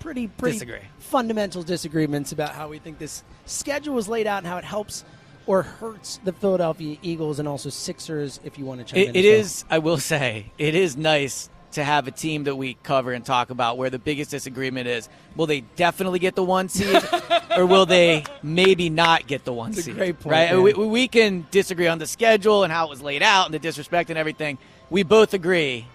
[0.00, 0.78] pretty pretty Disagree.
[0.98, 5.04] fundamental disagreements about how we think this schedule was laid out and how it helps
[5.46, 8.40] or hurts the Philadelphia Eagles and also Sixers.
[8.44, 9.76] If you want to chime It, in, it as well.
[9.76, 13.50] I will say, it is nice to have a team that we cover and talk
[13.50, 17.02] about where the biggest disagreement is: will they definitely get the one seed,
[17.56, 19.96] or will they maybe not get the one a seed?
[19.96, 20.56] great point, right?
[20.56, 23.58] We, we can disagree on the schedule and how it was laid out and the
[23.58, 24.58] disrespect and everything.
[24.90, 25.86] We both agree.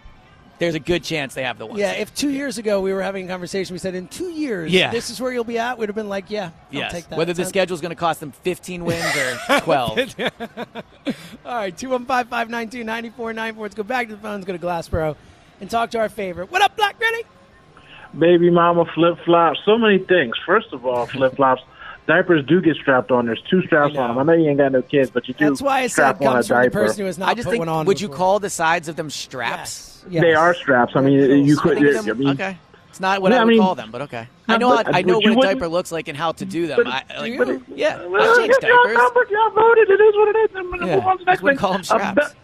[0.60, 1.80] There's a good chance they have the one.
[1.80, 2.02] Yeah, seed.
[2.02, 4.92] if two years ago we were having a conversation, we said in two years, Yeah.
[4.92, 5.78] this is where you'll be at.
[5.78, 6.92] We'd have been like, yeah, I'll yes.
[6.92, 7.18] take that.
[7.18, 9.98] Whether the Sounds- schedule is going to cost them 15 wins or 12.
[11.46, 13.64] All right, 215 592 9494.
[13.64, 15.16] Let's go back to the phones, go to Glassboro,
[15.62, 16.52] and talk to our favorite.
[16.52, 17.24] What up, Black Granny?
[18.18, 20.36] baby mama flip flops, so many things.
[20.46, 21.62] First of all, flip flops.
[22.10, 23.28] Diapers do get strapped on.
[23.28, 24.18] There's two straps on them.
[24.18, 26.22] I know you ain't got no kids, but you do That's why I said strap
[26.22, 26.80] on a comes from the diaper.
[26.88, 27.86] person who has not I just put think, one on.
[27.86, 30.04] would you call the sides of them straps?
[30.10, 30.22] Yes.
[30.24, 30.94] They are straps.
[30.96, 31.78] I mean, you could.
[31.78, 32.58] think I mean, okay.
[32.90, 34.28] It's not what Yeah, I I would mean- call them, but okay.
[34.48, 34.76] I know.
[34.76, 36.78] but- I know what a diaper looks like and how to do them.
[36.84, 37.64] but- I, like, Do you?
[37.76, 39.30] yeah, Well, I change if y'all diapers.
[39.30, 39.90] y'all voted.
[39.92, 40.56] It is what it is.
[40.56, 41.68] I'm gonna Yeah, move on to the I next wouldn't thing.
[41.68, 42.34] call 'em Uh, straps.
[42.34, 42.40] Be-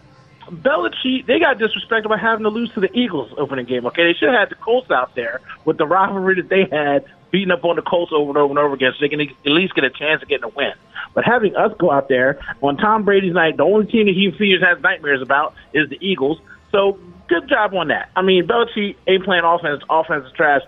[0.57, 3.88] Belichick, they got disrespected by having to lose to the Eagles opening game.
[3.88, 7.03] Okay, they should have had the Colts out there with the rivalry that they had,
[7.36, 9.52] beating up on the Colts over and over and over again, so they can at
[9.52, 10.72] least get a chance of getting a win.
[11.14, 14.32] But having us go out there on Tom Brady's night, the only team that he
[14.32, 16.40] fears has nightmares about is the Eagles.
[16.72, 18.10] So good job on that.
[18.16, 19.84] I mean, Belichick ain't playing offense.
[19.90, 20.62] Offense is trash.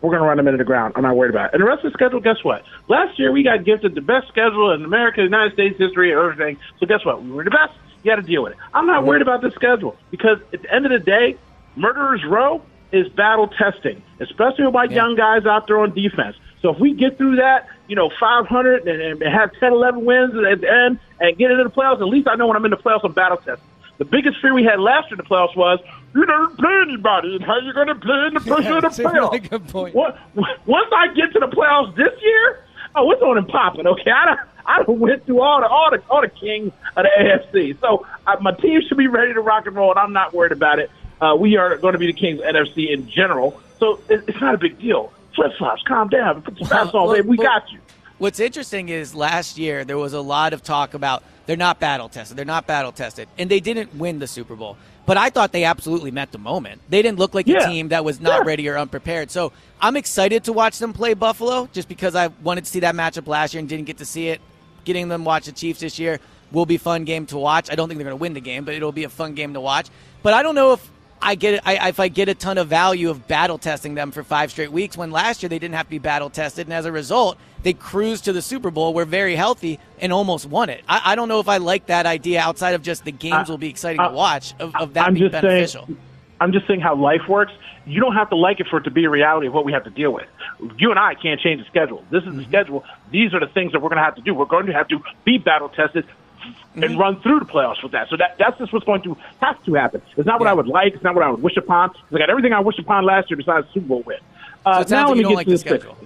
[0.00, 0.94] We're going to run them into the ground.
[0.94, 1.54] I'm not worried about it.
[1.54, 2.62] And the rest of the schedule, guess what?
[2.86, 6.56] Last year, we got gifted the best schedule in America, United States history, and everything.
[6.78, 7.20] So guess what?
[7.20, 7.72] We were the best.
[8.04, 8.58] You got to deal with it.
[8.72, 11.36] I'm not worried about the schedule because at the end of the day,
[11.74, 12.62] Murderers Row
[12.92, 16.36] is battle testing, especially with my young guys out there on defense.
[16.60, 20.32] So if we get through that, you know, 500 and, and have 10, 11 wins
[20.50, 22.70] at the end and get into the playoffs, at least I know when I'm in
[22.70, 23.66] the playoffs, I'm battle testing.
[23.98, 25.80] The biggest fear we had last year in the playoffs was
[26.14, 28.88] you don't play anybody, and how you going to play in the pressure of the
[28.88, 29.50] That's a really playoffs?
[29.50, 29.94] good point.
[29.94, 32.64] What, once I get to the playoffs this year,
[32.96, 33.86] oh, it's on and popping.
[33.86, 37.04] Okay, I don't, I done went through all the all the all the kings of
[37.04, 37.80] the AFC.
[37.80, 40.52] So uh, my team should be ready to rock and roll, and I'm not worried
[40.52, 40.90] about it.
[41.22, 44.54] Uh, we are going to be the kings NFC in general, so it, it's not
[44.56, 45.12] a big deal.
[45.36, 47.28] Flip flops, calm down, put the straps on, baby.
[47.28, 47.78] We got you.
[48.18, 52.08] What's interesting is last year there was a lot of talk about they're not battle
[52.08, 54.76] tested, they're not battle tested, and they didn't win the Super Bowl.
[55.06, 56.80] But I thought they absolutely met the moment.
[56.88, 57.64] They didn't look like Yeah.
[57.64, 58.48] a team that was not Yeah.
[58.48, 59.30] ready or unprepared.
[59.30, 62.94] So I'm excited to watch them play Buffalo, just because I wanted to see that
[62.96, 64.40] matchup last year and didn't get to see it.
[64.84, 66.18] Getting them watch the Chiefs this year
[66.50, 67.70] will be a fun game to watch.
[67.70, 69.54] I don't think they're going to win the game, but it'll be a fun game
[69.54, 69.86] to watch.
[70.24, 70.90] But I don't know if
[71.22, 71.62] I get it.
[71.64, 74.72] I, if I get a ton of value of battle testing them for five straight
[74.72, 77.38] weeks, when last year they didn't have to be battle tested, and as a result,
[77.62, 80.82] they cruised to the Super Bowl, were very healthy, and almost won it.
[80.88, 83.58] I, I don't know if I like that idea outside of just the games will
[83.58, 85.86] be exciting to watch of, of that I'm being just beneficial.
[85.86, 85.98] saying.
[86.40, 87.52] I'm just saying how life works.
[87.86, 89.72] You don't have to like it for it to be a reality of what we
[89.72, 90.26] have to deal with.
[90.76, 92.04] You and I can't change the schedule.
[92.10, 92.50] This is the mm-hmm.
[92.50, 92.84] schedule.
[93.10, 94.34] These are the things that we're going to have to do.
[94.34, 96.04] We're going to have to be battle tested
[96.74, 98.08] and run through the playoffs with that.
[98.08, 100.02] So that that's just what's going to have to happen.
[100.16, 100.94] It's not what I would like.
[100.94, 101.90] It's not what I would wish upon.
[102.12, 104.18] I got everything I wish upon last year besides Super Bowl win.
[104.64, 105.96] Uh, So now let me get like to the schedule.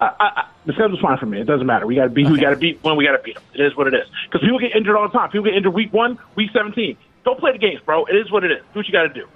[0.00, 1.40] I, I, I, the schedule's fine for me.
[1.40, 1.86] It doesn't matter.
[1.86, 3.44] We got to beat who we got to beat when we got to beat them.
[3.54, 4.06] It is what it is.
[4.26, 5.30] Because people get injured all the time.
[5.30, 6.96] People get injured week one, week seventeen.
[7.24, 8.04] Don't play the games, bro.
[8.06, 8.62] It is what it is.
[8.72, 9.28] Do what you got to do.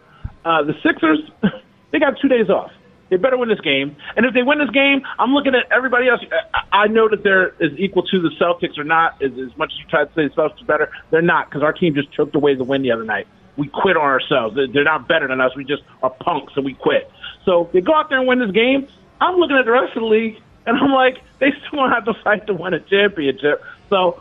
[0.44, 1.20] Uh, the Sixers,
[1.92, 2.72] they got two days off.
[3.08, 3.96] They better win this game.
[4.16, 6.20] And if they win this game, I'm looking at everybody else.
[6.72, 9.22] I, know that they're as equal to the Celtics or not.
[9.22, 11.62] As, as much as you try to say the Celtics are better, they're not because
[11.62, 13.28] our team just choked away the win the other night.
[13.56, 14.56] We quit on ourselves.
[14.56, 15.54] They're, they're not better than us.
[15.56, 17.10] We just are punks and we quit.
[17.44, 18.88] So if they go out there and win this game,
[19.20, 22.04] I'm looking at the rest of the league and I'm like, they still don't have
[22.06, 23.62] to fight to win a championship.
[23.88, 24.20] So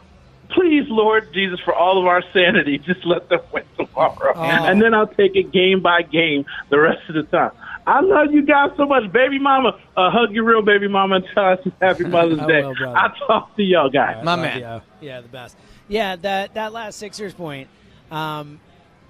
[0.49, 4.33] please, Lord Jesus, for all of our sanity, just let them win tomorrow.
[4.35, 4.43] Oh.
[4.43, 7.51] And then I'll take it game by game the rest of the time.
[7.87, 9.79] I love you guys so much, baby mama.
[9.95, 12.63] Uh, hug your real baby mama and tell us Happy Mother's I Day.
[12.63, 12.95] will.
[12.95, 14.23] I'll talk to y'all guys.
[14.25, 14.59] My man.
[15.01, 15.07] you.
[15.07, 15.55] Yeah, the best.
[15.87, 17.67] Yeah, that that last Sixers point.
[18.11, 18.59] Um,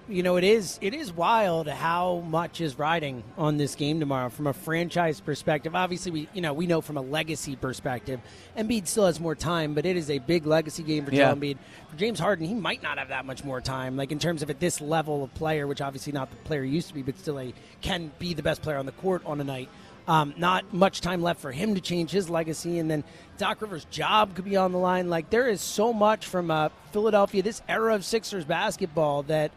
[0.08, 4.30] you know, it is it is wild how much is riding on this game tomorrow
[4.30, 5.76] from a franchise perspective.
[5.76, 8.20] Obviously, we you know we know from a legacy perspective,
[8.58, 11.34] Embiid still has more time, but it is a big legacy game for Yeah.
[11.34, 11.58] Joel Embiid.
[11.90, 14.50] For James Harden, he might not have that much more time, like in terms of
[14.50, 17.18] at this level of player, which obviously not the player he used to be, but
[17.18, 19.70] still a can be the best player on the court on a night.
[20.08, 23.04] Um, not much time left for him to change his legacy, and then
[23.40, 25.10] Doc Rivers' job could be on the line.
[25.10, 29.52] Like there is so much from uh, Philadelphia, this era of Sixers basketball that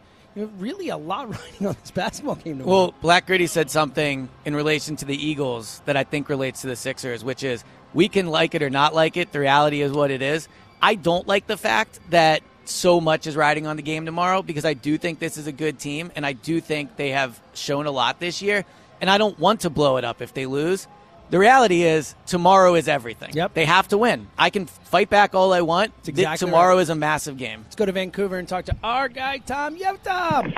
[0.47, 2.59] really a lot riding on this basketball game.
[2.59, 2.77] tomorrow.
[2.77, 6.67] Well, Black Gritty said something in relation to the Eagles that I think relates to
[6.67, 7.63] the Sixers, which is
[7.93, 9.31] we can like it or not like it.
[9.31, 10.47] The reality is what it is.
[10.81, 14.63] I don't like the fact that so much is riding on the game tomorrow because
[14.63, 17.85] I do think this is a good team and I do think they have shown
[17.85, 18.63] a lot this year.
[19.01, 20.87] And I don't want to blow it up if they lose.
[21.29, 23.33] The reality is tomorrow is everything.
[23.33, 23.53] Yep.
[23.53, 24.27] They have to win.
[24.35, 25.95] I can fight back all I want.
[25.97, 26.81] That's exactly tomorrow right.
[26.81, 27.61] is a massive game.
[27.63, 29.77] Let's go to Vancouver and talk to our guy Tom.
[29.77, 30.51] Yo, Tom.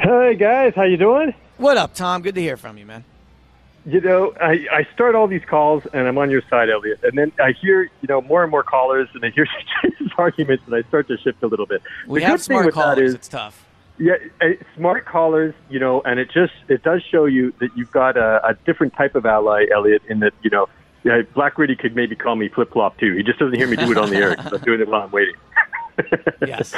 [0.00, 1.34] Hey guys, how you doing?
[1.56, 2.22] What up, Tom?
[2.22, 3.04] Good to hear from you, man.
[3.86, 7.16] You know, I, I start all these calls and I'm on your side, Eliot, and
[7.16, 9.46] then I hear you know more and more callers, and I hear
[10.00, 11.80] these arguments, and I start to shift a little bit.
[12.08, 13.10] We the have good smart with callers.
[13.10, 13.64] is, it's tough.
[14.02, 14.46] Yeah, uh,
[14.76, 18.44] smart callers, you know, and it just it does show you that you've got a,
[18.44, 20.66] a different type of ally, Eliot, in that you know,
[21.04, 23.14] yeah, Black Riddy could maybe call me flip flop too.
[23.14, 25.02] He just doesn't hear me do it on the air because I'm doing it while
[25.02, 25.34] I'm waiting.
[26.46, 26.74] Yes.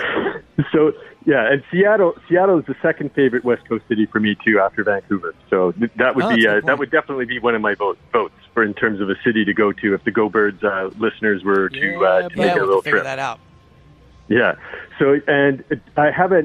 [0.72, 0.92] So
[1.24, 4.82] yeah, and Seattle Seattle is the second favorite West Coast city for me too after
[4.84, 5.34] Vancouver.
[5.48, 7.96] So th- that would Oh, be uh, that would definitely be one of my vote,
[8.12, 10.90] votes for in terms of a city to go to if the Go Birds uh,
[10.98, 13.04] listeners were to, Yeah, uh, to make Yeah, a we'll little figure trip.
[13.04, 13.38] that out.
[14.28, 14.54] Yeah.
[14.98, 15.62] So and
[15.96, 16.44] I have a,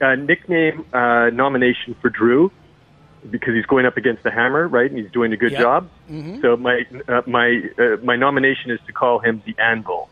[0.00, 2.50] a nickname uh, nomination for Drew
[3.30, 4.90] because he's going up against the Hammer, right?
[4.90, 5.60] And he's doing a good Yep.
[5.60, 5.88] job.
[6.10, 6.42] Mhm.
[6.42, 10.08] So my uh, my uh, my nomination is to call him the Anvil.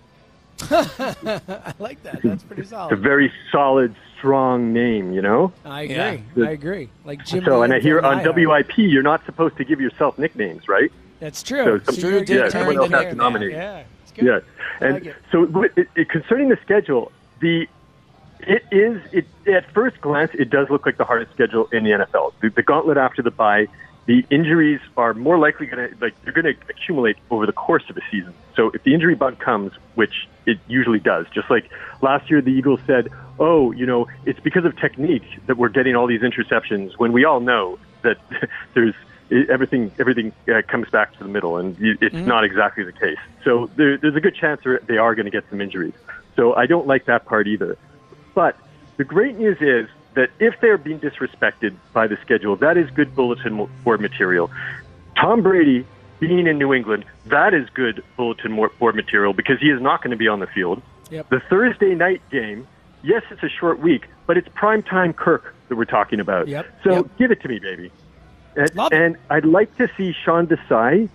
[0.71, 2.23] I like that.
[2.23, 5.53] That's pretty It's a very solid, strong name, you know.
[5.65, 6.25] I agree.
[6.37, 6.47] Yeah.
[6.49, 6.89] I agree.
[7.05, 7.45] Like Jim.
[7.45, 10.93] So, and I hear on Anvil WIP, you're not supposed to give yourself nicknames, right?
[11.21, 11.81] That's true.
[11.87, 13.53] So- So you're Drew you're did turning turn else has to nominate.
[13.53, 13.83] Yeah.
[14.15, 14.45] It's good.
[14.81, 17.67] Yeah, and like so it, it, concerning the schedule, the
[18.41, 21.91] it is it at first glance it does look like the hardest schedule in the
[21.91, 22.33] NFL.
[22.41, 23.69] The, the gauntlet after the bye,
[24.07, 27.85] the injuries are more likely going to like they're going to accumulate over the course
[27.89, 28.35] of a season.
[28.57, 32.51] So if the injury bug comes, which it usually does, just like last year the
[32.51, 33.09] Eagles said,
[33.39, 37.25] "Oh, you know, it's because of technique that we're getting all these interceptions," when we
[37.25, 38.19] all know that
[38.75, 38.95] there's
[39.33, 42.93] it, everything everything uh, comes back to the middle, and you- it's not exactly the
[42.93, 43.19] case.
[43.45, 45.95] So there, there's a good chance they are going to get some injuries.
[46.37, 47.77] So I don't like that part either.
[48.35, 48.57] But
[48.97, 53.15] the great news is that if they're being disrespected by the schedule, that is good
[53.15, 54.51] bulletin board material.
[55.17, 55.87] Tom Brady
[56.21, 60.11] being in New England, that is good bulletin board material because he is not going
[60.13, 60.83] to be on the field.
[61.11, 61.29] Yep.
[61.31, 62.67] The Thursday night game,
[63.03, 66.49] yes, it's a short week, but it's prime time Kirk that we're talking about.
[66.49, 66.67] Yep.
[66.85, 67.07] So Yep.
[67.19, 67.91] give it to me, baby.
[68.57, 71.09] And, Love and I'd like to see Sean Desai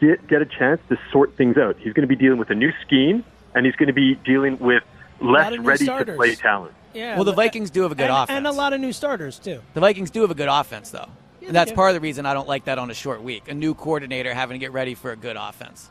[0.00, 1.76] get get a chance to sort things out.
[1.78, 3.24] He's going to be dealing with a new scheme,
[3.54, 4.82] and he's going to be dealing with
[5.20, 6.14] lot less of ready starters.
[6.14, 6.74] to play talent.
[6.94, 7.16] Yeah.
[7.16, 8.36] Well, the Vikings do have a good and, offense.
[8.36, 9.60] and a lot of new starters too.
[9.74, 11.08] The Vikings do have a good offense, though.
[11.40, 11.76] Yeah, and that's do.
[11.76, 13.48] part of the reason I don't like that on a short week.
[13.48, 15.90] A new coordinator having to get ready for a good offense.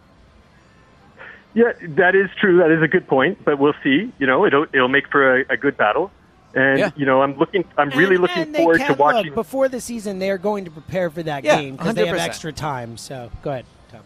[1.54, 2.58] Yeah, that is true.
[2.58, 4.12] That is a good point, but we'll see.
[4.20, 6.12] You know, it'll it'll make for a, a good battle.
[6.58, 6.90] And Yeah.
[6.96, 7.64] you know, I'm looking.
[7.78, 9.26] I'm really And- looking and forward to watching.
[9.28, 12.08] Look, before the season, they are going to prepare for that Yeah, game because they
[12.08, 12.98] have extra time.
[12.98, 14.02] So go ahead, Tom.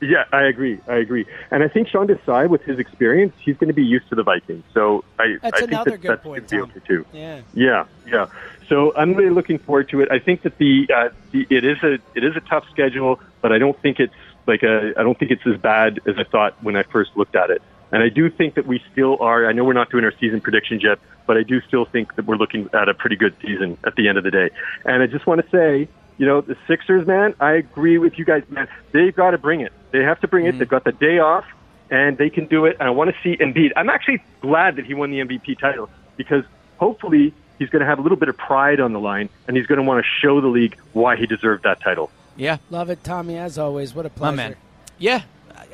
[0.00, 0.78] Yeah, I agree.
[0.88, 1.26] I agree.
[1.50, 4.22] And I think Sean Desai, with his experience, he's going to be used to the
[4.22, 4.64] Vikings.
[4.72, 6.86] So I, That's I think another that good that's point, going to be Tom.
[6.86, 7.06] too.
[7.12, 7.40] Yeah.
[7.52, 8.26] Yeah, yeah.
[8.70, 10.10] So I'm really looking forward to it.
[10.10, 13.52] I think that the, uh, the it is a it is a tough schedule, but
[13.52, 14.14] I don't think it's
[14.46, 17.36] like a I don't think it's as bad as I thought when I first looked
[17.36, 17.60] at it.
[17.92, 19.46] And I do think that we still are.
[19.46, 22.26] I know we're not doing our season predictions yet, but I do still think that
[22.26, 24.50] we're looking at a pretty good season at the end of the day.
[24.84, 28.24] And I just want to say, you know, the Sixers, man, I agree with you
[28.24, 28.68] guys, man.
[28.92, 29.72] They've got to bring it.
[29.92, 30.50] They have to bring it.
[30.50, 30.58] Mm-hmm.
[30.58, 31.44] They've got the day off,
[31.90, 32.76] and they can do it.
[32.80, 33.72] And I want to see Embiid.
[33.76, 36.44] I'm actually glad that he won the MVP title because
[36.78, 39.66] hopefully he's going to have a little bit of pride on the line, and he's
[39.66, 42.10] going to want to show the league why he deserved that title.
[42.36, 42.58] Yeah.
[42.70, 43.94] Love it, Tommy, as always.
[43.94, 44.36] What a pleasure.
[44.36, 44.56] My man.
[44.98, 45.22] Yeah.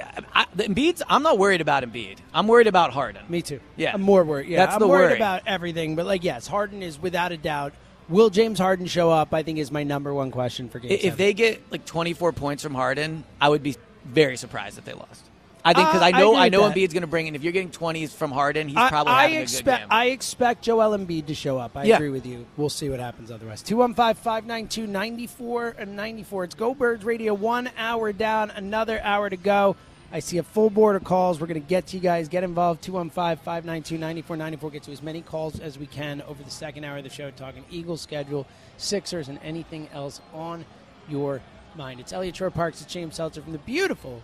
[0.01, 2.19] I, I, the Embiid's, I'm not worried about Embiid.
[2.35, 3.23] I'm worried about Harden.
[3.29, 3.61] Me too.
[3.77, 3.93] Yeah.
[3.95, 4.49] I'm more worried.
[4.49, 5.17] Yeah, That's I'm the worried worry.
[5.17, 5.97] about everything.
[5.97, 7.73] But like, yes, Harden is without a doubt.
[8.09, 9.33] Will James Harden show up?
[9.33, 10.91] I think is my number one question for game.
[10.91, 11.19] If seven.
[11.19, 15.25] they get like 24 points from Harden, I would be very surprised if they lost.
[15.65, 16.77] I think because Uh, I I know agree I, know that.
[16.77, 17.35] Embiid's going to bring in.
[17.37, 19.87] If you're getting 20s from Harden, he's probably I, having expect a good game.
[19.91, 21.77] I expect Joel Embiid to show up.
[21.77, 21.97] I Yeah.
[21.97, 22.47] agree with you.
[22.57, 23.63] We'll see what happens otherwise.
[23.63, 26.45] 215-592-94 and 94.
[26.45, 27.35] It's Go Birds Radio.
[27.35, 29.77] One hour down, another hour to go.
[30.15, 31.41] I see a full board of calls.
[31.41, 32.29] We're going to get to you guys.
[32.29, 32.83] Get involved.
[32.85, 34.73] 215-592-9494.
[34.73, 37.31] Get to as many calls as we can over the second hour of the show,
[37.31, 38.47] talking Eagles schedule,
[38.77, 40.65] Sixers, and anything else on
[41.09, 41.41] your
[41.77, 41.99] mind.
[42.01, 42.83] It's Eliot Shorr-Parks.
[42.83, 44.21] It's James Seltzer from the beautiful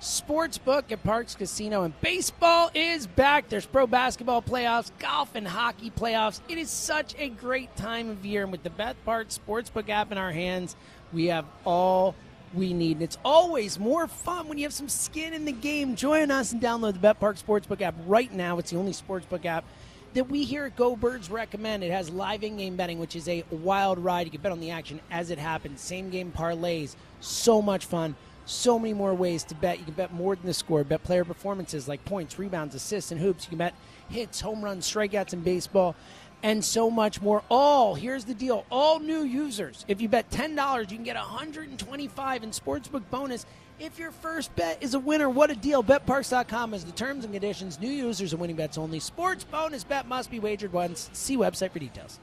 [0.00, 3.48] sports book at Parx Casino, and baseball is back.
[3.48, 6.40] There's pro basketball playoffs, golf, and hockey playoffs.
[6.48, 10.12] It is such a great time of year, and with the Bet Parx Sportsbook app
[10.12, 10.76] in our hands,
[11.12, 12.14] we have all
[12.54, 12.98] we need.
[12.98, 15.96] And it's always more fun when you have some skin in the game.
[15.96, 18.58] Join us and download the Bet Park Sportsbook app right now.
[18.58, 19.64] It's the only sportsbook app
[20.14, 21.82] that we here at Go Birds recommend.
[21.82, 24.26] It has live in-game betting, which is a wild ride.
[24.26, 25.80] You can bet on the action as it happens.
[25.80, 28.14] Same game parlays, so much fun.
[28.46, 29.78] So many more ways to bet.
[29.78, 30.84] You can bet more than the score.
[30.84, 33.44] Bet player performances like points, rebounds, assists, and hoops.
[33.44, 33.74] You can bet
[34.10, 35.96] hits, home runs, strikeouts in baseball,
[36.42, 37.42] and so much more.
[37.50, 39.84] All here's the deal: all new users.
[39.88, 43.46] If you bet ten dollars, you can get 125 in sportsbook bonus.
[43.80, 45.82] If your first bet is a winner, what a deal.
[45.82, 47.80] BetParx.com is the terms and conditions.
[47.80, 49.00] New users and winning bets only.
[49.00, 51.10] Sports bonus bet must be wagered once.
[51.12, 52.20] See website for details.